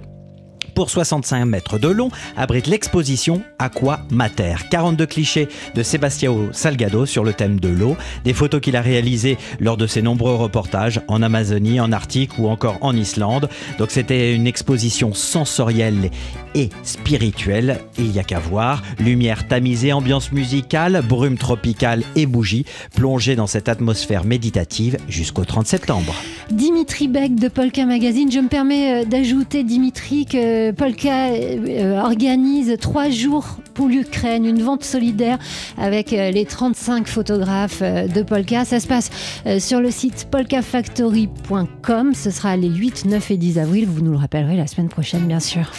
pour 0.79 0.91
65 0.91 1.45
mètres 1.45 1.77
de 1.81 1.89
long, 1.89 2.09
abrite 2.37 2.69
l'exposition 2.69 3.43
Aqua 3.59 3.99
Mater. 4.13 4.69
42 4.71 5.07
clichés 5.07 5.49
de 5.75 5.83
Sebastião 5.83 6.51
Salgado 6.53 7.05
sur 7.05 7.25
le 7.25 7.33
thème 7.33 7.59
de 7.59 7.69
l'eau, 7.69 7.97
des 8.23 8.33
photos 8.33 8.61
qu'il 8.61 8.77
a 8.77 8.81
réalisées 8.81 9.39
lors 9.59 9.77
de 9.77 9.89
ses 9.89 10.03
nombreux 10.03 10.37
reportages 10.37 11.01
en 11.09 11.21
Amazonie, 11.21 11.81
en 11.81 11.91
Arctique 11.91 12.39
ou 12.39 12.47
encore 12.47 12.79
en 12.81 12.95
Islande. 12.95 13.49
Donc 13.81 13.91
c'était 13.91 14.33
une 14.37 14.47
exposition 14.47 15.15
sensorielle 15.15 16.13
et 16.55 16.71
spirituelle, 16.85 17.81
il 17.99 18.11
n'y 18.11 18.21
a 18.21 18.25
qu'à 18.25 18.39
voir. 18.39 18.83
Lumière 19.01 19.49
tamisée, 19.49 19.93
ambiance 19.93 20.31
musicale, 20.31 21.03
brume 21.09 21.39
tropicale 21.39 22.05
et 22.15 22.27
bougies, 22.27 22.65
plongées 22.95 23.35
dans 23.35 23.49
cette 23.49 23.69
atmosphère 23.69 24.25
méditative 24.25 24.97
jusqu'au 25.09 25.45
30 25.45 25.67
septembre. 25.67 26.15
Dimitri 26.51 27.09
Beck 27.09 27.35
de 27.35 27.49
Polka 27.49 27.85
Magazine, 27.85 28.31
je 28.31 28.39
me 28.39 28.49
permets 28.49 29.03
euh, 29.03 29.05
d'ajouter 29.05 29.65
Dimitri 29.65 30.25
que 30.25 30.68
Polka 30.73 31.31
euh, 31.31 32.01
organise 32.01 32.77
trois 32.81 33.11
jours 33.11 33.59
pour 33.75 33.89
l'Ukraine, 33.89 34.45
une 34.45 34.63
vente 34.63 34.85
solidaire 34.85 35.39
avec 35.77 36.13
euh, 36.13 36.31
les 36.31 36.45
35 36.45 37.07
photographes 37.07 37.81
euh, 37.83 38.07
de 38.07 38.23
Polka. 38.23 38.65
Ça 38.65 38.81
se 38.81 38.87
passe 38.87 39.11
sur 39.59 39.81
le 39.81 39.91
site 39.91 40.29
polkafactory.com. 40.31 42.15
Ce 42.15 42.31
sera 42.31 42.57
les 42.57 42.69
8, 42.69 43.07
9 43.07 43.31
et 43.31 43.37
10 43.37 43.59
avril. 43.59 43.87
Vous 43.87 44.03
nous 44.03 44.13
le 44.13 44.19
rappellerez 44.19 44.57
la 44.57 44.67
semaine 44.67 44.89
prochaine, 44.89 45.27
bien 45.27 45.41
sûr. 45.41 45.71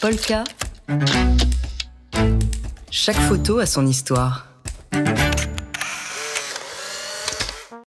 Polka. 0.00 0.44
Chaque 2.90 3.16
photo 3.16 3.58
a 3.58 3.66
son 3.66 3.86
histoire. 3.86 4.46